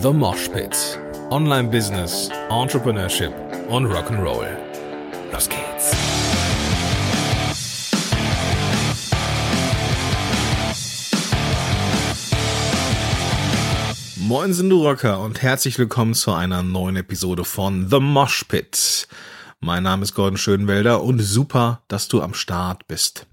The 0.00 0.12
Mosh 0.12 0.48
Pit. 0.52 0.76
Online 1.30 1.68
Business, 1.68 2.30
Entrepreneurship 2.50 3.32
und 3.68 3.86
Rock'n'Roll. 3.86 4.46
Los 5.32 5.48
geht's. 5.48 5.92
Moin 14.16 14.52
sind 14.52 14.70
du 14.70 14.86
Rocker 14.86 15.18
und 15.20 15.42
herzlich 15.42 15.76
willkommen 15.80 16.14
zu 16.14 16.32
einer 16.32 16.62
neuen 16.62 16.94
Episode 16.94 17.44
von 17.44 17.88
The 17.90 17.98
Mosh 17.98 18.44
Pit. 18.44 19.08
Mein 19.58 19.82
Name 19.82 20.04
ist 20.04 20.14
Gordon 20.14 20.36
Schönwelder 20.36 21.02
und 21.02 21.18
super, 21.18 21.82
dass 21.88 22.06
du 22.06 22.22
am 22.22 22.34
Start 22.34 22.86
bist. 22.86 23.26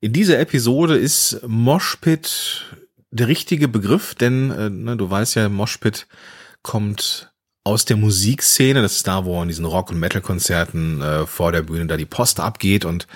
In 0.00 0.12
dieser 0.12 0.38
Episode 0.38 0.96
ist 0.96 1.40
Moshpit 1.48 2.76
der 3.14 3.28
richtige 3.28 3.68
Begriff, 3.68 4.14
denn 4.14 4.50
äh, 4.50 4.68
ne, 4.70 4.96
du 4.96 5.08
weißt 5.08 5.36
ja, 5.36 5.48
Moshpit 5.48 6.08
kommt 6.62 7.32
aus 7.62 7.84
der 7.84 7.96
Musikszene. 7.96 8.82
Das 8.82 8.96
ist 8.96 9.06
da, 9.06 9.24
wo 9.24 9.40
an 9.40 9.46
diesen 9.48 9.64
Rock- 9.64 9.90
und 9.90 10.00
Metal-Konzerten 10.00 11.00
äh, 11.00 11.26
vor 11.26 11.52
der 11.52 11.62
Bühne 11.62 11.86
da 11.86 11.96
die 11.96 12.06
Post 12.06 12.40
abgeht 12.40 12.84
und 12.84 13.06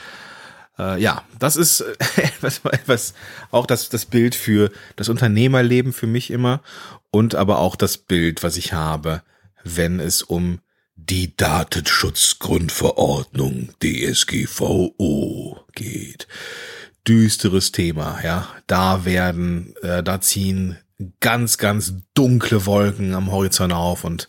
äh, 0.79 1.03
ja, 1.03 1.25
das 1.39 1.56
ist 1.56 1.80
etwas, 2.16 2.61
etwas 2.65 3.15
auch 3.51 3.66
das, 3.66 3.89
das 3.89 4.06
Bild 4.06 4.37
für 4.37 4.70
das 4.95 5.09
Unternehmerleben 5.09 5.92
für 5.92 6.06
mich 6.06 6.30
immer 6.30 6.62
und 7.11 7.34
aber 7.34 7.59
auch 7.59 7.75
das 7.75 7.98
Bild, 7.98 8.45
was 8.45 8.56
ich 8.56 8.73
habe, 8.73 9.23
wenn 9.65 9.98
es 9.98 10.23
um 10.23 10.61
die 10.95 11.37
Datenschutzgrundverordnung 11.37 13.70
DSGVO 13.83 15.59
geht 15.75 16.28
düsteres 17.07 17.73
Thema, 17.73 18.20
ja. 18.23 18.48
Da 18.66 19.05
werden, 19.05 19.75
äh, 19.83 20.02
da 20.02 20.20
ziehen 20.20 20.79
ganz, 21.20 21.59
ganz 21.59 21.95
dunkle 22.15 22.66
Wolken 22.66 23.15
am 23.15 23.30
Horizont 23.30 23.73
auf 23.73 24.05
und 24.05 24.27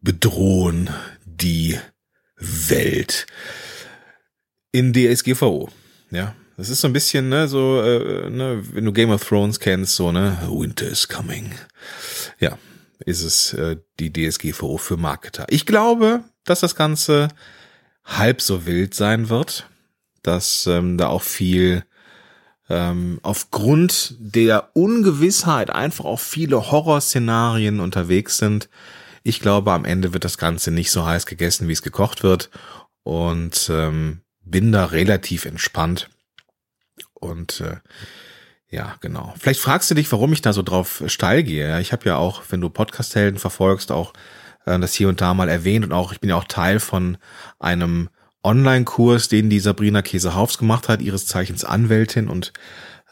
bedrohen 0.00 0.90
die 1.24 1.78
Welt. 2.36 3.26
In 4.72 4.92
DSGVO, 4.92 5.68
ja. 6.10 6.34
Das 6.56 6.68
ist 6.68 6.82
so 6.82 6.88
ein 6.88 6.92
bisschen, 6.92 7.30
ne, 7.30 7.48
so, 7.48 7.80
äh, 7.80 8.28
ne, 8.28 8.62
wenn 8.72 8.84
du 8.84 8.92
Game 8.92 9.10
of 9.10 9.24
Thrones 9.24 9.60
kennst, 9.60 9.96
so, 9.96 10.12
ne, 10.12 10.36
Winter 10.46 10.86
is 10.86 11.08
coming. 11.08 11.54
Ja, 12.38 12.58
ist 13.06 13.22
es 13.22 13.54
äh, 13.54 13.78
die 13.98 14.12
DSGVO 14.12 14.76
für 14.76 14.98
Marketer. 14.98 15.46
Ich 15.48 15.64
glaube, 15.64 16.22
dass 16.44 16.60
das 16.60 16.76
Ganze 16.76 17.28
halb 18.04 18.42
so 18.42 18.66
wild 18.66 18.92
sein 18.92 19.30
wird, 19.30 19.70
dass 20.22 20.66
ähm, 20.66 20.98
da 20.98 21.08
auch 21.08 21.22
viel 21.22 21.84
ähm, 22.70 23.18
aufgrund 23.22 24.14
der 24.20 24.70
Ungewissheit 24.74 25.70
einfach 25.70 26.04
auch 26.04 26.20
viele 26.20 26.70
Horrorszenarien 26.70 27.80
unterwegs 27.80 28.38
sind. 28.38 28.70
Ich 29.24 29.40
glaube, 29.40 29.72
am 29.72 29.84
Ende 29.84 30.12
wird 30.12 30.24
das 30.24 30.38
Ganze 30.38 30.70
nicht 30.70 30.92
so 30.92 31.04
heiß 31.04 31.26
gegessen, 31.26 31.66
wie 31.66 31.72
es 31.72 31.82
gekocht 31.82 32.22
wird. 32.22 32.48
Und 33.02 33.68
ähm, 33.74 34.20
bin 34.42 34.70
da 34.70 34.86
relativ 34.86 35.46
entspannt. 35.46 36.10
Und 37.14 37.60
äh, 37.60 37.76
ja, 38.68 38.94
genau. 39.00 39.34
Vielleicht 39.38 39.60
fragst 39.60 39.90
du 39.90 39.94
dich, 39.96 40.10
warum 40.12 40.32
ich 40.32 40.42
da 40.42 40.52
so 40.52 40.62
drauf 40.62 41.02
steil 41.06 41.42
gehe. 41.42 41.80
Ich 41.80 41.92
habe 41.92 42.06
ja 42.06 42.16
auch, 42.16 42.42
wenn 42.50 42.60
du 42.60 42.70
Podcast-Helden 42.70 43.40
verfolgst, 43.40 43.90
auch 43.90 44.12
äh, 44.64 44.78
das 44.78 44.94
hier 44.94 45.08
und 45.08 45.20
da 45.20 45.34
mal 45.34 45.48
erwähnt 45.48 45.84
und 45.84 45.92
auch, 45.92 46.12
ich 46.12 46.20
bin 46.20 46.30
ja 46.30 46.36
auch 46.36 46.44
Teil 46.44 46.78
von 46.78 47.18
einem 47.58 48.10
Online-Kurs, 48.42 49.28
den 49.28 49.50
die 49.50 49.60
Sabrina 49.60 50.02
Käsehaufs 50.02 50.58
gemacht 50.58 50.88
hat, 50.88 51.02
ihres 51.02 51.26
Zeichens 51.26 51.64
Anwältin 51.64 52.28
und 52.28 52.52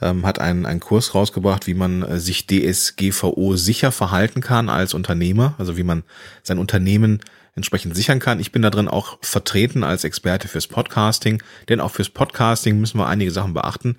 ähm, 0.00 0.24
hat 0.24 0.38
einen, 0.38 0.66
einen 0.66 0.80
Kurs 0.80 1.14
rausgebracht, 1.14 1.66
wie 1.66 1.74
man 1.74 2.02
äh, 2.02 2.20
sich 2.20 2.46
DSGVO 2.46 3.56
sicher 3.56 3.92
verhalten 3.92 4.40
kann 4.40 4.68
als 4.68 4.94
Unternehmer, 4.94 5.54
also 5.58 5.76
wie 5.76 5.82
man 5.82 6.04
sein 6.42 6.58
Unternehmen 6.58 7.20
entsprechend 7.54 7.96
sichern 7.96 8.20
kann. 8.20 8.40
Ich 8.40 8.52
bin 8.52 8.62
da 8.62 8.70
drin 8.70 8.88
auch 8.88 9.18
vertreten 9.20 9.84
als 9.84 10.04
Experte 10.04 10.48
fürs 10.48 10.68
Podcasting, 10.68 11.42
denn 11.68 11.80
auch 11.80 11.90
fürs 11.90 12.10
Podcasting 12.10 12.78
müssen 12.78 12.98
wir 12.98 13.08
einige 13.08 13.32
Sachen 13.32 13.54
beachten. 13.54 13.97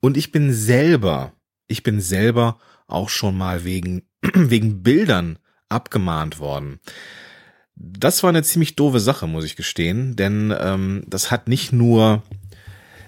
Und 0.00 0.16
ich 0.16 0.32
bin 0.32 0.52
selber, 0.52 1.32
ich 1.66 1.82
bin 1.82 2.00
selber 2.00 2.58
auch 2.86 3.08
schon 3.08 3.36
mal 3.36 3.64
wegen, 3.64 4.02
wegen 4.34 4.82
Bildern 4.82 5.38
abgemahnt 5.68 6.38
worden. 6.38 6.80
Das 7.74 8.22
war 8.22 8.30
eine 8.30 8.42
ziemlich 8.42 8.76
doofe 8.76 9.00
Sache, 9.00 9.26
muss 9.26 9.44
ich 9.44 9.56
gestehen, 9.56 10.14
denn 10.16 10.54
ähm, 10.58 11.04
das 11.06 11.30
hat 11.30 11.48
nicht 11.48 11.72
nur 11.72 12.22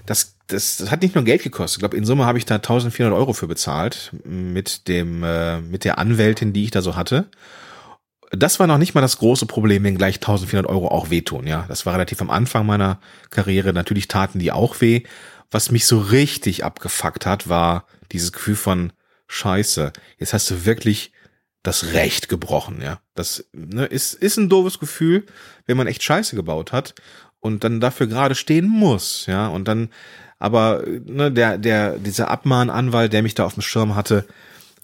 das, 0.07 0.37
das, 0.47 0.79
das 0.79 0.91
hat 0.91 1.03
nicht 1.03 1.15
nur 1.15 1.25
Geld 1.25 1.43
gekostet. 1.43 1.79
Ich 1.79 1.81
glaube, 1.81 1.97
in 1.97 2.05
Summe 2.05 2.27
habe 2.27 2.39
ich 2.39 2.45
da 2.45 2.57
1400 2.57 3.17
Euro 3.17 3.33
für 3.33 3.47
bezahlt 3.47 4.13
mit 4.25 4.89
dem 4.89 5.23
äh, 5.23 5.61
mit 5.61 5.85
der 5.85 5.99
Anwältin, 5.99 6.53
die 6.53 6.65
ich 6.65 6.71
da 6.71 6.83
so 6.83 6.97
hatte. 6.97 7.29
Das 8.31 8.59
war 8.59 8.67
noch 8.67 8.79
nicht 8.79 8.95
mal 8.95 9.01
das 9.01 9.19
große 9.19 9.47
Problem, 9.47 9.85
wenn 9.85 9.97
gleich 9.97 10.17
1400 10.17 10.69
Euro 10.69 10.89
auch 10.89 11.11
wehtun. 11.11 11.47
Ja, 11.47 11.67
das 11.69 11.87
war 11.87 11.95
relativ 11.95 12.21
am 12.21 12.31
Anfang 12.31 12.67
meiner 12.67 12.99
Karriere. 13.31 13.73
Natürlich 13.73 14.09
taten 14.09 14.39
die 14.39 14.51
auch 14.51 14.81
weh. 14.81 15.05
Was 15.51 15.71
mich 15.71 15.87
so 15.87 16.01
richtig 16.01 16.65
abgefuckt 16.65 17.27
hat, 17.27 17.49
war 17.49 17.87
dieses 18.11 18.33
Gefühl 18.33 18.57
von 18.57 18.93
Scheiße. 19.29 19.93
Jetzt 20.19 20.33
hast 20.33 20.51
du 20.51 20.65
wirklich 20.65 21.13
das 21.65 21.95
Recht 21.95 22.29
gebrochen, 22.29 22.81
ja. 22.81 23.01
Das 23.15 23.45
ne, 23.53 23.87
ist, 23.87 24.15
ist 24.15 24.37
ein 24.37 24.49
doofes 24.49 24.79
Gefühl, 24.79 25.25
wenn 25.67 25.77
man 25.77 25.89
echt 25.89 26.03
Scheiße 26.03 26.37
gebaut 26.37 26.71
hat 26.73 26.95
und 27.41 27.65
dann 27.65 27.81
dafür 27.81 28.07
gerade 28.07 28.37
stehen 28.37 28.69
muss, 28.69 29.27
ja. 29.27 29.49
Und 29.49 29.67
dann, 29.67 29.89
aber 30.39 30.85
ne, 30.87 31.33
der, 31.33 31.59
der, 31.59 31.99
dieser 31.99 32.31
Abmahnanwalt, 32.31 33.13
der 33.13 33.23
mich 33.23 33.35
da 33.35 33.45
auf 33.45 33.55
dem 33.55 33.63
Schirm 33.63 33.97
hatte, 33.97 34.27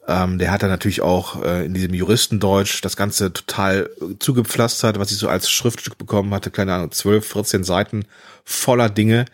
ähm, 0.09 0.39
der 0.39 0.51
hat 0.51 0.63
dann 0.63 0.71
natürlich 0.71 1.03
auch 1.03 1.43
äh, 1.45 1.67
in 1.67 1.75
diesem 1.75 1.93
Juristendeutsch 1.93 2.81
das 2.83 2.97
Ganze 2.97 3.33
total 3.33 3.91
zugepflastert, 4.19 4.99
was 4.99 5.13
ich 5.13 5.19
so 5.19 5.29
als 5.29 5.51
Schriftstück 5.51 5.99
bekommen 5.99 6.33
hatte, 6.33 6.51
keine 6.51 6.75
Ahnung, 6.75 6.91
12, 6.91 7.27
14 7.27 7.65
Seiten 7.65 8.07
voller 8.45 8.89
Dinge. 8.89 9.27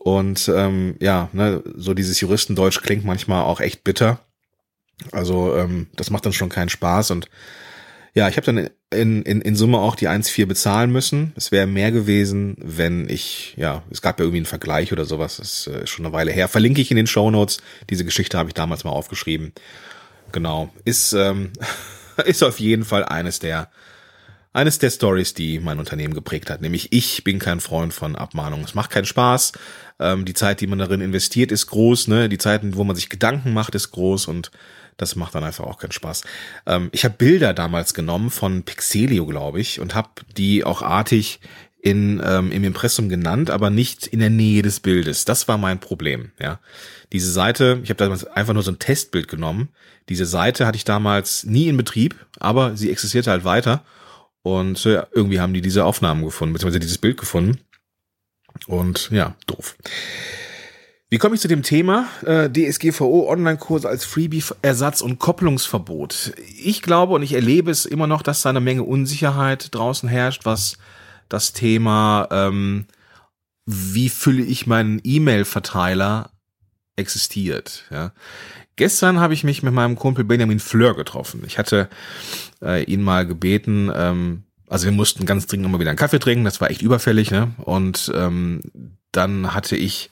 Und 0.00 0.50
ähm, 0.54 0.96
ja, 0.98 1.28
ne, 1.32 1.62
so 1.76 1.94
dieses 1.94 2.20
Juristendeutsch 2.20 2.82
klingt 2.82 3.04
manchmal 3.04 3.44
auch 3.44 3.60
echt 3.60 3.84
bitter. 3.84 4.18
Also 5.12 5.56
ähm, 5.56 5.88
das 5.96 6.10
macht 6.10 6.24
dann 6.26 6.32
schon 6.32 6.48
keinen 6.48 6.68
Spaß 6.68 7.10
und 7.10 7.28
ja, 8.16 8.28
ich 8.28 8.36
habe 8.36 8.46
dann 8.46 8.70
in, 8.92 9.22
in, 9.22 9.40
in 9.40 9.56
Summe 9.56 9.78
auch 9.78 9.96
die 9.96 10.08
1,4 10.08 10.46
bezahlen 10.46 10.92
müssen. 10.92 11.32
Es 11.34 11.50
wäre 11.50 11.66
mehr 11.66 11.90
gewesen, 11.90 12.56
wenn 12.60 13.08
ich, 13.08 13.54
ja, 13.56 13.82
es 13.90 14.02
gab 14.02 14.20
ja 14.20 14.24
irgendwie 14.24 14.38
einen 14.38 14.46
Vergleich 14.46 14.92
oder 14.92 15.04
sowas, 15.04 15.38
das 15.38 15.66
ist 15.66 15.66
äh, 15.66 15.86
schon 15.88 16.06
eine 16.06 16.14
Weile 16.14 16.30
her. 16.30 16.46
Verlinke 16.46 16.80
ich 16.80 16.92
in 16.92 16.96
den 16.96 17.08
Show 17.08 17.32
Notes. 17.32 17.58
Diese 17.90 18.04
Geschichte 18.04 18.38
habe 18.38 18.50
ich 18.50 18.54
damals 18.54 18.84
mal 18.84 18.92
aufgeschrieben. 18.92 19.52
Genau. 20.30 20.72
Ist, 20.84 21.12
ähm, 21.12 21.50
ist 22.24 22.44
auf 22.44 22.60
jeden 22.60 22.84
Fall 22.84 23.04
eines 23.04 23.40
der, 23.40 23.68
eines 24.52 24.78
der 24.78 24.90
Stories, 24.90 25.34
die 25.34 25.58
mein 25.58 25.80
Unternehmen 25.80 26.14
geprägt 26.14 26.50
hat. 26.50 26.60
Nämlich 26.60 26.92
ich 26.92 27.24
bin 27.24 27.40
kein 27.40 27.58
Freund 27.58 27.92
von 27.92 28.14
Abmahnungen. 28.14 28.64
Es 28.64 28.74
macht 28.76 28.90
keinen 28.90 29.06
Spaß. 29.06 29.52
Ähm, 29.98 30.24
die 30.24 30.34
Zeit, 30.34 30.60
die 30.60 30.68
man 30.68 30.78
darin 30.78 31.00
investiert, 31.00 31.50
ist 31.50 31.66
groß. 31.66 32.06
Ne? 32.06 32.28
Die 32.28 32.38
Zeiten, 32.38 32.76
wo 32.76 32.84
man 32.84 32.94
sich 32.94 33.08
Gedanken 33.08 33.52
macht, 33.52 33.74
ist 33.74 33.90
groß 33.90 34.28
und 34.28 34.52
das 34.96 35.16
macht 35.16 35.34
dann 35.34 35.44
einfach 35.44 35.64
auch 35.64 35.78
keinen 35.78 35.92
Spaß. 35.92 36.22
Ähm, 36.66 36.88
ich 36.92 37.04
habe 37.04 37.14
Bilder 37.16 37.54
damals 37.54 37.94
genommen 37.94 38.30
von 38.30 38.62
Pixelio, 38.62 39.26
glaube 39.26 39.60
ich, 39.60 39.80
und 39.80 39.94
habe 39.94 40.10
die 40.36 40.64
auch 40.64 40.82
artig 40.82 41.40
in, 41.84 42.22
ähm, 42.24 42.50
im 42.50 42.64
Impressum 42.64 43.10
genannt, 43.10 43.50
aber 43.50 43.68
nicht 43.68 44.06
in 44.06 44.20
der 44.20 44.30
Nähe 44.30 44.62
des 44.62 44.80
Bildes. 44.80 45.26
Das 45.26 45.48
war 45.48 45.58
mein 45.58 45.80
Problem. 45.80 46.32
Ja, 46.40 46.58
diese 47.12 47.30
Seite, 47.30 47.80
ich 47.82 47.90
habe 47.90 47.98
damals 47.98 48.24
einfach 48.24 48.54
nur 48.54 48.62
so 48.62 48.70
ein 48.70 48.78
Testbild 48.78 49.28
genommen. 49.28 49.68
Diese 50.08 50.24
Seite 50.24 50.66
hatte 50.66 50.76
ich 50.76 50.84
damals 50.84 51.44
nie 51.44 51.68
in 51.68 51.76
Betrieb, 51.76 52.14
aber 52.40 52.76
sie 52.76 52.90
existierte 52.90 53.30
halt 53.30 53.44
weiter. 53.44 53.84
Und 54.42 54.82
ja, 54.84 55.06
irgendwie 55.12 55.40
haben 55.40 55.52
die 55.52 55.60
diese 55.60 55.84
Aufnahmen 55.84 56.24
gefunden, 56.24 56.54
beziehungsweise 56.54 56.80
dieses 56.80 56.98
Bild 56.98 57.18
gefunden. 57.18 57.60
Und 58.66 59.10
ja, 59.10 59.34
doof. 59.46 59.76
Wie 61.14 61.18
komme 61.18 61.36
ich 61.36 61.40
zu 61.40 61.46
dem 61.46 61.62
Thema 61.62 62.08
äh, 62.26 62.50
DSGVO 62.50 63.30
Online-Kurse 63.30 63.88
als 63.88 64.04
Freebie-Ersatz 64.04 65.00
und 65.00 65.20
Kopplungsverbot? 65.20 66.32
Ich 66.58 66.82
glaube 66.82 67.12
und 67.14 67.22
ich 67.22 67.34
erlebe 67.34 67.70
es 67.70 67.86
immer 67.86 68.08
noch, 68.08 68.20
dass 68.20 68.42
da 68.42 68.48
eine 68.48 68.60
Menge 68.60 68.82
Unsicherheit 68.82 69.72
draußen 69.72 70.08
herrscht, 70.08 70.44
was 70.44 70.76
das 71.28 71.52
Thema, 71.52 72.26
ähm, 72.32 72.86
wie 73.64 74.08
fülle 74.08 74.42
ich 74.42 74.66
meinen 74.66 75.00
E-Mail-Verteiler 75.04 76.32
existiert. 76.96 77.84
Ja. 77.92 78.12
Gestern 78.74 79.20
habe 79.20 79.34
ich 79.34 79.44
mich 79.44 79.62
mit 79.62 79.72
meinem 79.72 79.94
Kumpel 79.94 80.24
Benjamin 80.24 80.58
Fleur 80.58 80.96
getroffen. 80.96 81.44
Ich 81.46 81.58
hatte 81.58 81.88
äh, 82.60 82.82
ihn 82.82 83.04
mal 83.04 83.24
gebeten, 83.24 83.88
ähm, 83.94 84.42
also 84.66 84.86
wir 84.86 84.92
mussten 84.92 85.26
ganz 85.26 85.46
dringend 85.46 85.62
nochmal 85.62 85.78
wieder 85.78 85.90
einen 85.90 85.96
Kaffee 85.96 86.18
trinken, 86.18 86.44
das 86.44 86.60
war 86.60 86.70
echt 86.70 86.82
überfällig, 86.82 87.30
ne? 87.30 87.52
Und 87.58 88.10
ähm, 88.16 88.62
dann 89.12 89.54
hatte 89.54 89.76
ich 89.76 90.10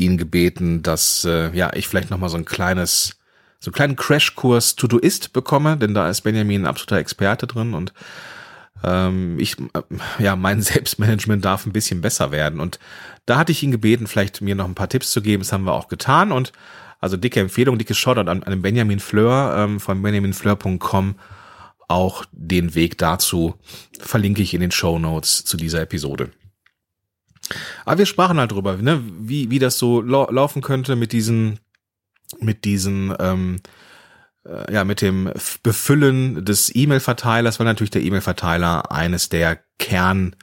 ihn 0.00 0.16
gebeten, 0.18 0.82
dass 0.82 1.24
äh, 1.24 1.50
ja 1.54 1.70
ich 1.74 1.88
vielleicht 1.88 2.10
noch 2.10 2.18
mal 2.18 2.28
so 2.28 2.36
ein 2.36 2.44
kleines 2.44 3.16
so 3.60 3.68
einen 3.68 3.74
kleinen 3.74 3.96
Crashkurs 3.96 4.76
To-Do-Ist 4.76 5.32
bekomme, 5.34 5.76
denn 5.76 5.92
da 5.92 6.08
ist 6.08 6.22
Benjamin 6.22 6.62
ein 6.62 6.66
absoluter 6.66 6.96
Experte 6.96 7.46
drin 7.46 7.74
und 7.74 7.92
ähm, 8.82 9.38
ich 9.38 9.58
äh, 9.58 9.82
ja 10.18 10.36
mein 10.36 10.62
Selbstmanagement 10.62 11.44
darf 11.44 11.66
ein 11.66 11.72
bisschen 11.72 12.00
besser 12.00 12.32
werden 12.32 12.60
und 12.60 12.78
da 13.26 13.38
hatte 13.38 13.52
ich 13.52 13.62
ihn 13.62 13.70
gebeten, 13.70 14.06
vielleicht 14.06 14.40
mir 14.40 14.54
noch 14.54 14.64
ein 14.64 14.74
paar 14.74 14.88
Tipps 14.88 15.12
zu 15.12 15.22
geben. 15.22 15.42
Das 15.42 15.52
haben 15.52 15.64
wir 15.64 15.72
auch 15.72 15.88
getan 15.88 16.32
und 16.32 16.52
Also 17.00 17.16
dicke 17.16 17.40
Empfehlung, 17.40 17.78
dicke 17.78 17.94
Shoutout 17.94 18.30
an, 18.30 18.42
an 18.42 18.62
Benjamin 18.62 19.00
Fleur 19.00 19.54
ähm, 19.56 19.80
von 19.80 20.02
benjaminfleur.com. 20.02 21.14
Auch 21.88 22.24
den 22.32 22.74
Weg 22.74 22.98
dazu 22.98 23.54
verlinke 23.98 24.42
ich 24.42 24.54
in 24.54 24.60
den 24.60 24.70
Show 24.70 24.98
Notes 24.98 25.44
zu 25.44 25.56
dieser 25.56 25.80
Episode. 25.82 26.30
Aber 27.84 27.98
wir 27.98 28.06
sprachen 28.06 28.38
halt 28.38 28.52
drüber, 28.52 28.76
ne, 28.76 29.02
wie, 29.18 29.50
wie 29.50 29.58
das 29.58 29.78
so 29.78 30.00
laufen 30.00 30.62
könnte 30.62 30.96
mit 30.96 31.12
diesen, 31.12 31.58
mit 32.40 32.64
diesen, 32.64 33.14
ähm, 33.18 33.60
äh, 34.46 34.72
ja, 34.72 34.84
mit 34.84 35.02
dem 35.02 35.32
Befüllen 35.62 36.44
des 36.44 36.74
E-Mail-Verteilers, 36.74 37.58
weil 37.58 37.66
natürlich 37.66 37.90
der 37.90 38.02
E-Mail-Verteiler 38.02 38.90
eines 38.92 39.28
der 39.28 39.58
Kern, 39.78 40.36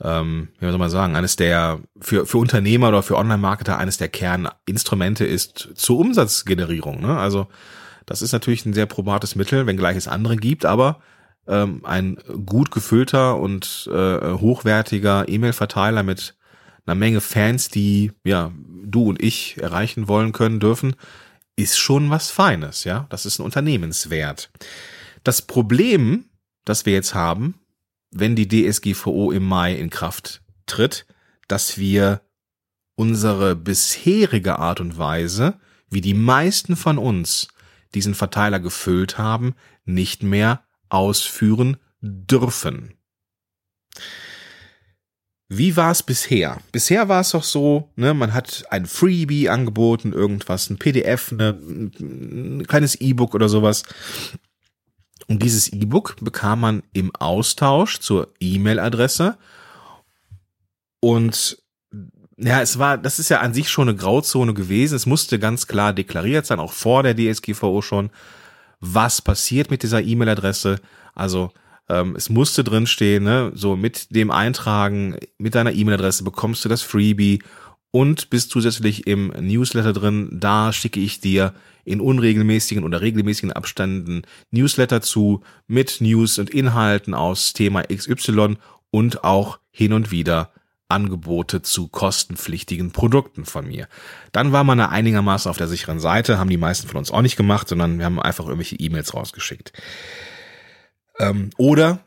ähm, 0.00 0.48
wie 0.58 0.68
soll 0.68 0.78
man 0.78 0.90
sagen, 0.90 1.16
eines 1.16 1.36
der 1.36 1.80
für, 2.00 2.26
für 2.26 2.38
Unternehmer 2.38 2.88
oder 2.88 3.02
für 3.02 3.16
Online-Marketer 3.16 3.78
eines 3.78 3.98
der 3.98 4.08
Kerninstrumente 4.08 5.24
ist 5.24 5.70
zur 5.74 5.98
Umsatzgenerierung. 5.98 7.00
Ne? 7.00 7.18
Also 7.18 7.48
das 8.06 8.22
ist 8.22 8.32
natürlich 8.32 8.66
ein 8.66 8.74
sehr 8.74 8.86
probates 8.86 9.34
Mittel, 9.34 9.66
wenngleich 9.66 9.96
es 9.96 10.08
andere 10.08 10.36
gibt, 10.36 10.66
aber 10.66 11.00
ähm, 11.46 11.80
ein 11.84 12.16
gut 12.46 12.70
gefüllter 12.70 13.38
und 13.38 13.88
äh, 13.92 14.32
hochwertiger 14.32 15.28
E-Mail-Verteiler 15.28 16.02
mit 16.02 16.36
einer 16.86 16.94
Menge 16.94 17.20
Fans, 17.20 17.68
die 17.68 18.12
ja 18.24 18.52
du 18.84 19.08
und 19.08 19.22
ich 19.22 19.58
erreichen 19.58 20.08
wollen 20.08 20.32
können 20.32 20.60
dürfen, 20.60 20.96
ist 21.56 21.78
schon 21.78 22.10
was 22.10 22.30
Feines, 22.30 22.84
ja. 22.84 23.06
Das 23.10 23.26
ist 23.26 23.38
ein 23.38 23.44
Unternehmenswert. 23.44 24.50
Das 25.22 25.42
Problem, 25.42 26.26
das 26.64 26.86
wir 26.86 26.92
jetzt 26.92 27.14
haben, 27.14 27.54
wenn 28.10 28.36
die 28.36 28.48
DSGVO 28.48 29.32
im 29.32 29.44
Mai 29.44 29.74
in 29.74 29.90
Kraft 29.90 30.42
tritt, 30.66 31.06
dass 31.48 31.78
wir 31.78 32.20
unsere 32.96 33.56
bisherige 33.56 34.58
Art 34.58 34.80
und 34.80 34.98
Weise, 34.98 35.58
wie 35.90 36.00
die 36.00 36.14
meisten 36.14 36.76
von 36.76 36.98
uns 36.98 37.48
diesen 37.94 38.14
Verteiler 38.14 38.60
gefüllt 38.60 39.18
haben, 39.18 39.54
nicht 39.84 40.22
mehr 40.22 40.64
ausführen 40.94 41.76
dürfen. 42.00 42.94
Wie 45.48 45.76
war 45.76 45.90
es 45.90 46.02
bisher? 46.02 46.58
Bisher 46.72 47.08
war 47.08 47.20
es 47.20 47.30
doch 47.30 47.44
so, 47.44 47.90
ne, 47.96 48.14
man 48.14 48.32
hat 48.32 48.64
ein 48.70 48.86
Freebie 48.86 49.50
angeboten, 49.50 50.12
irgendwas, 50.12 50.70
ein 50.70 50.78
PDF, 50.78 51.32
ne, 51.32 51.50
ein 51.50 52.66
kleines 52.66 52.94
E-Book 52.94 53.34
oder 53.34 53.48
sowas. 53.48 53.82
Und 55.28 55.42
dieses 55.42 55.72
E-Book 55.72 56.16
bekam 56.20 56.60
man 56.60 56.82
im 56.92 57.14
Austausch 57.14 58.00
zur 58.00 58.32
E-Mail-Adresse. 58.40 59.36
Und 61.00 61.58
ja, 62.36 62.60
es 62.60 62.78
war, 62.78 62.98
das 62.98 63.18
ist 63.18 63.28
ja 63.28 63.40
an 63.40 63.54
sich 63.54 63.68
schon 63.68 63.88
eine 63.88 63.96
Grauzone 63.96 64.54
gewesen. 64.54 64.96
Es 64.96 65.06
musste 65.06 65.38
ganz 65.38 65.66
klar 65.66 65.92
deklariert 65.92 66.46
sein, 66.46 66.58
auch 66.58 66.72
vor 66.72 67.02
der 67.02 67.14
DSGVO 67.14 67.82
schon, 67.82 68.10
was 68.84 69.22
passiert 69.22 69.70
mit 69.70 69.82
dieser 69.82 70.02
E-Mail-Adresse. 70.02 70.80
Also 71.14 71.52
ähm, 71.88 72.14
es 72.16 72.28
musste 72.28 72.64
drinstehen, 72.64 73.24
ne, 73.24 73.52
so 73.54 73.76
mit 73.76 74.14
dem 74.14 74.30
Eintragen, 74.30 75.16
mit 75.38 75.54
deiner 75.54 75.72
E-Mail-Adresse 75.72 76.24
bekommst 76.24 76.64
du 76.64 76.68
das 76.68 76.82
Freebie 76.82 77.42
und 77.90 78.30
bist 78.30 78.50
zusätzlich 78.50 79.06
im 79.06 79.28
Newsletter 79.28 79.92
drin. 79.92 80.28
Da 80.32 80.72
schicke 80.72 81.00
ich 81.00 81.20
dir 81.20 81.54
in 81.84 82.00
unregelmäßigen 82.00 82.82
oder 82.82 83.00
regelmäßigen 83.00 83.52
Abständen 83.52 84.22
Newsletter 84.50 85.00
zu 85.00 85.42
mit 85.66 86.00
News 86.00 86.38
und 86.38 86.50
Inhalten 86.50 87.14
aus 87.14 87.52
Thema 87.52 87.82
XY 87.82 88.56
und 88.90 89.22
auch 89.22 89.58
hin 89.70 89.92
und 89.92 90.10
wieder 90.10 90.50
Angebote 90.88 91.62
zu 91.62 91.88
kostenpflichtigen 91.88 92.92
Produkten 92.92 93.44
von 93.44 93.66
mir. 93.66 93.88
Dann 94.32 94.52
war 94.52 94.64
man 94.64 94.78
da 94.78 94.90
einigermaßen 94.90 95.50
auf 95.50 95.56
der 95.56 95.68
sicheren 95.68 95.98
Seite, 95.98 96.38
haben 96.38 96.50
die 96.50 96.56
meisten 96.56 96.88
von 96.88 96.98
uns 96.98 97.10
auch 97.10 97.22
nicht 97.22 97.36
gemacht, 97.36 97.68
sondern 97.68 97.98
wir 97.98 98.04
haben 98.04 98.20
einfach 98.20 98.44
irgendwelche 98.44 98.76
E-Mails 98.76 99.14
rausgeschickt. 99.14 99.72
Ähm, 101.18 101.50
oder, 101.56 102.00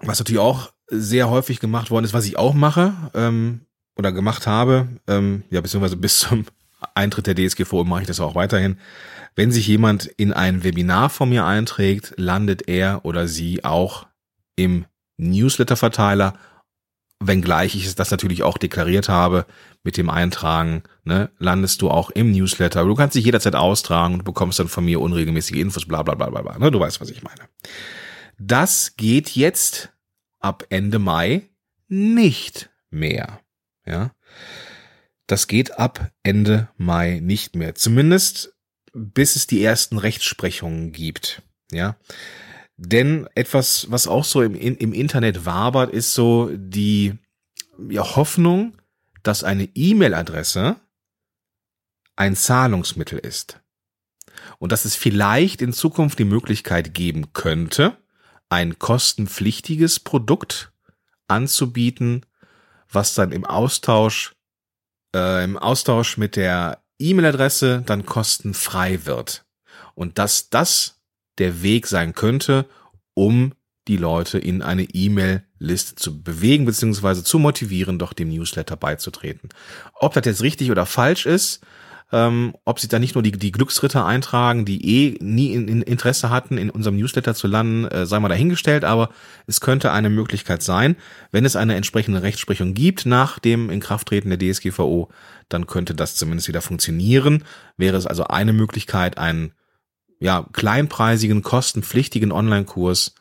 was 0.00 0.18
natürlich 0.18 0.40
auch 0.40 0.72
sehr 0.88 1.30
häufig 1.30 1.60
gemacht 1.60 1.90
worden 1.90 2.04
ist, 2.04 2.14
was 2.14 2.26
ich 2.26 2.36
auch 2.36 2.54
mache 2.54 2.94
ähm, 3.14 3.62
oder 3.96 4.12
gemacht 4.12 4.46
habe, 4.46 4.88
ähm, 5.06 5.44
ja, 5.50 5.60
beziehungsweise 5.60 5.96
bis 5.96 6.18
zum 6.20 6.46
Eintritt 6.94 7.26
der 7.26 7.36
DSGVO 7.36 7.84
mache 7.84 8.02
ich 8.02 8.08
das 8.08 8.20
auch 8.20 8.34
weiterhin. 8.34 8.78
Wenn 9.34 9.52
sich 9.52 9.66
jemand 9.66 10.06
in 10.06 10.32
ein 10.32 10.64
Webinar 10.64 11.08
von 11.08 11.30
mir 11.30 11.46
einträgt, 11.46 12.14
landet 12.16 12.68
er 12.68 13.04
oder 13.04 13.28
sie 13.28 13.64
auch 13.64 14.06
im 14.56 14.84
Newsletter-Verteiler 15.16 16.34
wenngleich 17.26 17.74
ich 17.74 17.94
das 17.94 18.10
natürlich 18.10 18.42
auch 18.42 18.58
deklariert 18.58 19.08
habe 19.08 19.46
mit 19.82 19.96
dem 19.96 20.10
Eintragen, 20.10 20.82
ne, 21.04 21.30
landest 21.38 21.82
du 21.82 21.90
auch 21.90 22.10
im 22.10 22.32
Newsletter. 22.32 22.84
Du 22.84 22.94
kannst 22.94 23.16
dich 23.16 23.24
jederzeit 23.24 23.54
austragen 23.54 24.14
und 24.14 24.24
bekommst 24.24 24.58
dann 24.58 24.68
von 24.68 24.84
mir 24.84 25.00
unregelmäßige 25.00 25.56
Infos, 25.56 25.86
bla 25.86 26.02
bla 26.02 26.14
bla 26.14 26.30
bla 26.30 26.42
bla. 26.42 26.58
Ne, 26.58 26.70
du 26.70 26.80
weißt, 26.80 27.00
was 27.00 27.10
ich 27.10 27.22
meine. 27.22 27.48
Das 28.38 28.96
geht 28.96 29.30
jetzt 29.30 29.92
ab 30.40 30.66
Ende 30.68 30.98
Mai 30.98 31.48
nicht 31.88 32.70
mehr. 32.90 33.40
Ja. 33.86 34.12
Das 35.26 35.46
geht 35.46 35.78
ab 35.78 36.10
Ende 36.22 36.68
Mai 36.76 37.20
nicht 37.20 37.56
mehr. 37.56 37.74
Zumindest 37.74 38.52
bis 38.92 39.36
es 39.36 39.46
die 39.46 39.62
ersten 39.62 39.98
Rechtsprechungen 39.98 40.92
gibt. 40.92 41.42
Ja. 41.70 41.96
Denn 42.76 43.28
etwas, 43.34 43.86
was 43.90 44.06
auch 44.06 44.24
so 44.24 44.42
im, 44.42 44.54
im 44.54 44.92
Internet 44.92 45.44
wabert, 45.44 45.92
ist 45.92 46.14
so 46.14 46.50
die 46.52 47.18
ja, 47.88 48.16
Hoffnung, 48.16 48.76
dass 49.22 49.44
eine 49.44 49.68
E-Mail-Adresse 49.74 50.76
ein 52.16 52.36
Zahlungsmittel 52.36 53.18
ist. 53.18 53.60
Und 54.58 54.72
dass 54.72 54.84
es 54.84 54.96
vielleicht 54.96 55.62
in 55.62 55.72
Zukunft 55.72 56.18
die 56.18 56.24
Möglichkeit 56.24 56.94
geben 56.94 57.32
könnte, 57.32 57.96
ein 58.48 58.78
kostenpflichtiges 58.78 60.00
Produkt 60.00 60.72
anzubieten, 61.28 62.26
was 62.90 63.14
dann 63.14 63.32
im 63.32 63.44
Austausch, 63.44 64.34
äh, 65.14 65.44
im 65.44 65.56
Austausch 65.56 66.18
mit 66.18 66.36
der 66.36 66.82
E-Mail-Adresse 66.98 67.82
dann 67.86 68.04
kostenfrei 68.06 69.06
wird. 69.06 69.44
Und 69.94 70.18
dass 70.18 70.50
das 70.50 71.01
der 71.38 71.62
Weg 71.62 71.86
sein 71.86 72.14
könnte, 72.14 72.66
um 73.14 73.52
die 73.88 73.96
Leute 73.96 74.38
in 74.38 74.62
eine 74.62 74.84
E-Mail-Liste 74.84 75.96
zu 75.96 76.22
bewegen 76.22 76.66
bzw. 76.66 77.22
zu 77.22 77.38
motivieren, 77.38 77.98
doch 77.98 78.12
dem 78.12 78.28
Newsletter 78.28 78.76
beizutreten. 78.76 79.48
Ob 79.94 80.14
das 80.14 80.24
jetzt 80.24 80.42
richtig 80.42 80.70
oder 80.70 80.86
falsch 80.86 81.26
ist, 81.26 81.64
ähm, 82.12 82.54
ob 82.64 82.78
sie 82.78 82.88
da 82.88 82.98
nicht 82.98 83.14
nur 83.14 83.22
die, 83.22 83.32
die 83.32 83.52
Glücksritter 83.52 84.04
eintragen, 84.04 84.66
die 84.66 84.86
eh 84.86 85.18
nie 85.20 85.52
in, 85.54 85.66
in 85.66 85.82
Interesse 85.82 86.28
hatten, 86.28 86.58
in 86.58 86.68
unserem 86.68 86.96
Newsletter 86.96 87.34
zu 87.34 87.48
landen, 87.48 87.86
äh, 87.86 88.04
sei 88.06 88.20
mal 88.20 88.28
dahingestellt, 88.28 88.84
aber 88.84 89.08
es 89.46 89.62
könnte 89.62 89.92
eine 89.92 90.10
Möglichkeit 90.10 90.62
sein, 90.62 90.96
wenn 91.30 91.46
es 91.46 91.56
eine 91.56 91.74
entsprechende 91.74 92.22
Rechtsprechung 92.22 92.74
gibt 92.74 93.06
nach 93.06 93.38
dem 93.38 93.70
Inkrafttreten 93.70 94.30
der 94.30 94.38
DSGVO, 94.38 95.08
dann 95.48 95.66
könnte 95.66 95.94
das 95.94 96.14
zumindest 96.14 96.48
wieder 96.48 96.60
funktionieren. 96.60 97.44
Wäre 97.78 97.96
es 97.96 98.06
also 98.06 98.24
eine 98.24 98.52
Möglichkeit, 98.52 99.16
einen 99.16 99.52
ja, 100.22 100.46
kleinpreisigen, 100.52 101.42
kostenpflichtigen 101.42 102.30
Online-Kurs 102.30 103.16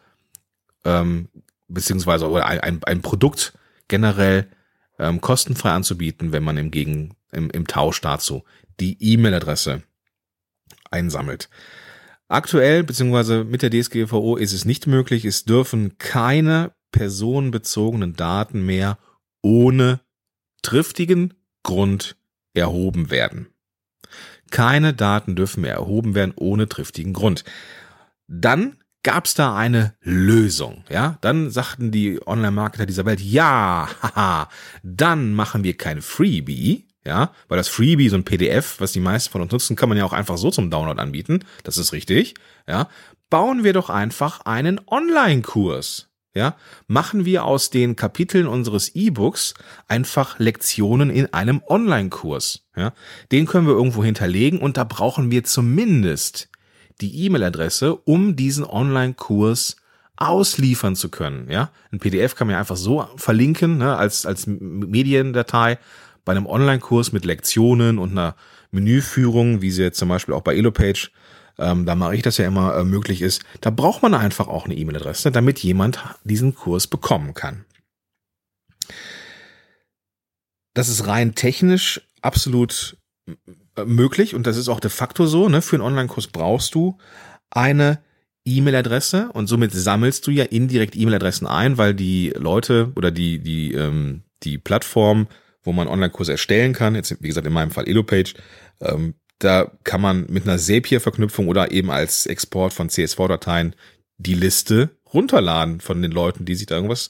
ähm, 0.85 1.29
beziehungsweise 1.67 2.29
oder 2.29 2.45
ein, 2.45 2.83
ein, 2.83 3.01
Produkt 3.01 3.53
generell 3.87 4.47
ähm, 4.99 5.19
kostenfrei 5.19 5.71
anzubieten, 5.71 6.31
wenn 6.31 6.43
man 6.43 6.57
im, 6.57 6.69
Gegen, 6.69 7.15
im, 7.31 7.49
im 7.49 7.65
Tausch 7.65 8.01
dazu 8.01 8.43
die 8.79 8.97
E-Mail-Adresse 8.99 9.81
einsammelt. 10.91 11.49
Aktuell 12.27 12.83
beziehungsweise 12.83 13.45
mit 13.45 13.63
der 13.63 13.71
DSGVO 13.71 14.35
ist 14.35 14.53
es 14.53 14.65
nicht 14.65 14.85
möglich. 14.85 15.25
Es 15.25 15.43
dürfen 15.43 15.97
keine 15.97 16.71
personenbezogenen 16.91 18.13
Daten 18.13 18.63
mehr 18.63 18.99
ohne 19.41 20.01
triftigen 20.61 21.33
Grund 21.63 22.15
erhoben 22.53 23.09
werden. 23.09 23.50
Keine 24.51 24.93
Daten 24.93 25.35
dürfen 25.35 25.61
mehr 25.61 25.73
erhoben 25.73 26.13
werden 26.13 26.33
ohne 26.35 26.69
triftigen 26.69 27.13
Grund. 27.13 27.43
Dann 28.27 28.77
gab 29.03 29.25
es 29.25 29.33
da 29.33 29.55
eine 29.55 29.95
Lösung, 30.01 30.83
ja? 30.89 31.17
Dann 31.21 31.49
sagten 31.49 31.91
die 31.91 32.25
Online-Marketer 32.25 32.85
dieser 32.85 33.05
Welt, 33.05 33.19
ja, 33.19 33.89
haha, 34.01 34.49
dann 34.83 35.33
machen 35.33 35.63
wir 35.63 35.75
kein 35.75 36.01
Freebie, 36.01 36.85
ja, 37.03 37.31
weil 37.47 37.57
das 37.57 37.67
Freebie, 37.67 38.09
so 38.09 38.15
ein 38.15 38.25
PDF, 38.25 38.79
was 38.79 38.91
die 38.91 38.99
meisten 38.99 39.31
von 39.31 39.41
uns 39.41 39.51
nutzen, 39.51 39.75
kann 39.75 39.89
man 39.89 39.97
ja 39.97 40.05
auch 40.05 40.13
einfach 40.13 40.37
so 40.37 40.51
zum 40.51 40.69
Download 40.69 41.01
anbieten, 41.01 41.43
das 41.63 41.77
ist 41.77 41.93
richtig, 41.93 42.35
ja? 42.67 42.87
Bauen 43.29 43.63
wir 43.63 43.73
doch 43.73 43.89
einfach 43.89 44.41
einen 44.41 44.79
Online-Kurs, 44.87 46.10
ja, 46.33 46.55
machen 46.87 47.25
wir 47.25 47.43
aus 47.43 47.69
den 47.69 47.95
Kapiteln 47.95 48.47
unseres 48.47 48.95
E-Books 48.95 49.53
einfach 49.87 50.39
Lektionen 50.39 51.09
in 51.09 51.33
einem 51.33 51.61
Online-Kurs. 51.67 52.65
Ja, 52.75 52.93
den 53.31 53.45
können 53.45 53.67
wir 53.67 53.73
irgendwo 53.73 54.03
hinterlegen 54.03 54.59
und 54.59 54.77
da 54.77 54.85
brauchen 54.85 55.29
wir 55.29 55.43
zumindest 55.43 56.49
die 57.01 57.25
E-Mail-Adresse, 57.25 57.95
um 57.95 58.35
diesen 58.35 58.63
Online-Kurs 58.63 59.75
ausliefern 60.15 60.95
zu 60.95 61.09
können. 61.09 61.49
Ja, 61.49 61.71
ein 61.91 61.99
PDF 61.99 62.35
kann 62.35 62.47
man 62.47 62.53
ja 62.53 62.59
einfach 62.59 62.77
so 62.77 63.07
verlinken 63.17 63.77
ne, 63.77 63.97
als 63.97 64.25
als 64.25 64.47
Mediendatei. 64.47 65.79
Bei 66.23 66.33
einem 66.33 66.45
Online-Kurs 66.45 67.13
mit 67.13 67.25
Lektionen 67.25 67.97
und 67.97 68.11
einer 68.11 68.35
Menüführung, 68.69 69.61
wie 69.61 69.71
sie 69.71 69.81
jetzt 69.81 69.97
zum 69.97 70.07
Beispiel 70.07 70.35
auch 70.35 70.43
bei 70.43 70.55
Elopage, 70.55 71.09
ähm, 71.57 71.85
da 71.85 71.95
mache 71.95 72.15
ich 72.15 72.21
das 72.21 72.37
ja 72.37 72.45
immer 72.45 72.75
äh, 72.75 72.83
möglich 72.83 73.21
ist, 73.21 73.43
da 73.61 73.69
braucht 73.69 74.01
man 74.01 74.13
einfach 74.13 74.47
auch 74.47 74.65
eine 74.65 74.75
E-Mail-Adresse, 74.75 75.31
damit 75.31 75.59
jemand 75.59 75.99
diesen 76.23 76.55
Kurs 76.55 76.87
bekommen 76.87 77.33
kann. 77.33 77.65
Das 80.73 80.89
ist 80.89 81.07
rein 81.07 81.35
technisch 81.35 82.01
absolut 82.21 82.97
äh, 83.27 83.85
möglich 83.85 84.35
und 84.35 84.47
das 84.47 84.57
ist 84.57 84.69
auch 84.69 84.79
de 84.79 84.91
facto 84.91 85.25
so. 85.25 85.49
Ne? 85.49 85.61
Für 85.61 85.75
einen 85.75 85.83
Online-Kurs 85.83 86.27
brauchst 86.27 86.75
du 86.75 86.97
eine 87.49 87.99
E-Mail-Adresse 88.45 89.29
und 89.33 89.47
somit 89.47 89.71
sammelst 89.71 90.25
du 90.25 90.31
ja 90.31 90.45
indirekt 90.45 90.95
E-Mail-Adressen 90.95 91.45
ein, 91.45 91.77
weil 91.77 91.93
die 91.93 92.33
Leute 92.35 92.91
oder 92.95 93.11
die 93.11 93.39
die 93.39 93.73
ähm, 93.73 94.23
die 94.43 94.57
Plattform, 94.57 95.27
wo 95.63 95.73
man 95.73 95.87
Online-Kurse 95.87 96.31
erstellen 96.31 96.73
kann, 96.73 96.95
jetzt 96.95 97.21
wie 97.21 97.27
gesagt 97.27 97.45
in 97.45 97.53
meinem 97.53 97.71
Fall 97.71 97.87
Elopage, 97.87 98.33
ähm, 98.81 99.13
da 99.43 99.71
kann 99.83 100.01
man 100.01 100.27
mit 100.29 100.43
einer 100.47 100.57
Zapier-Verknüpfung 100.57 101.47
oder 101.47 101.71
eben 101.71 101.89
als 101.89 102.25
Export 102.25 102.73
von 102.73 102.89
CSV-Dateien 102.89 103.75
die 104.17 104.35
Liste 104.35 104.91
runterladen 105.13 105.81
von 105.81 106.01
den 106.01 106.11
Leuten, 106.11 106.45
die 106.45 106.55
sich 106.55 106.67
da 106.67 106.75
irgendwas 106.75 107.09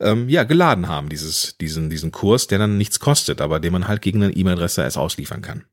ähm, 0.00 0.28
ja 0.28 0.42
geladen 0.42 0.88
haben, 0.88 1.08
dieses 1.08 1.56
diesen 1.58 1.88
diesen 1.88 2.10
Kurs, 2.10 2.48
der 2.48 2.58
dann 2.58 2.76
nichts 2.76 2.98
kostet, 3.00 3.40
aber 3.40 3.60
den 3.60 3.72
man 3.72 3.88
halt 3.88 4.02
gegen 4.02 4.22
eine 4.22 4.32
E-Mail-Adresse 4.32 4.82
erst 4.82 4.98
ausliefern 4.98 5.42
kann. 5.42 5.64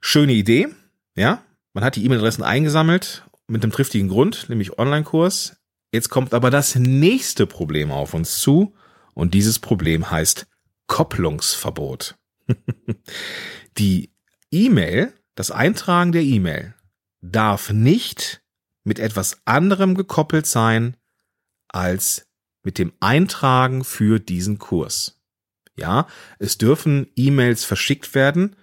Schöne 0.00 0.32
Idee, 0.32 0.68
ja. 1.16 1.42
Man 1.72 1.84
hat 1.84 1.96
die 1.96 2.04
E-Mail-Adressen 2.04 2.42
eingesammelt 2.42 3.24
mit 3.46 3.62
einem 3.62 3.72
triftigen 3.72 4.08
Grund, 4.08 4.48
nämlich 4.48 4.78
Online-Kurs. 4.78 5.56
Jetzt 5.92 6.08
kommt 6.08 6.34
aber 6.34 6.50
das 6.50 6.76
nächste 6.76 7.46
Problem 7.46 7.90
auf 7.90 8.14
uns 8.14 8.38
zu 8.38 8.74
und 9.14 9.34
dieses 9.34 9.58
Problem 9.58 10.10
heißt 10.10 10.46
Kopplungsverbot. 10.86 12.16
die 13.78 14.10
E-Mail, 14.50 15.12
das 15.34 15.50
Eintragen 15.50 16.12
der 16.12 16.22
E-Mail 16.22 16.74
darf 17.20 17.70
nicht 17.70 18.42
mit 18.84 18.98
etwas 18.98 19.40
anderem 19.44 19.94
gekoppelt 19.94 20.46
sein 20.46 20.96
als 21.68 22.26
mit 22.62 22.78
dem 22.78 22.92
Eintragen 23.00 23.84
für 23.84 24.18
diesen 24.18 24.58
Kurs. 24.58 25.20
Ja, 25.76 26.06
es 26.38 26.58
dürfen 26.58 27.06
E-Mails 27.16 27.64
verschickt 27.64 28.14
werden 28.14 28.56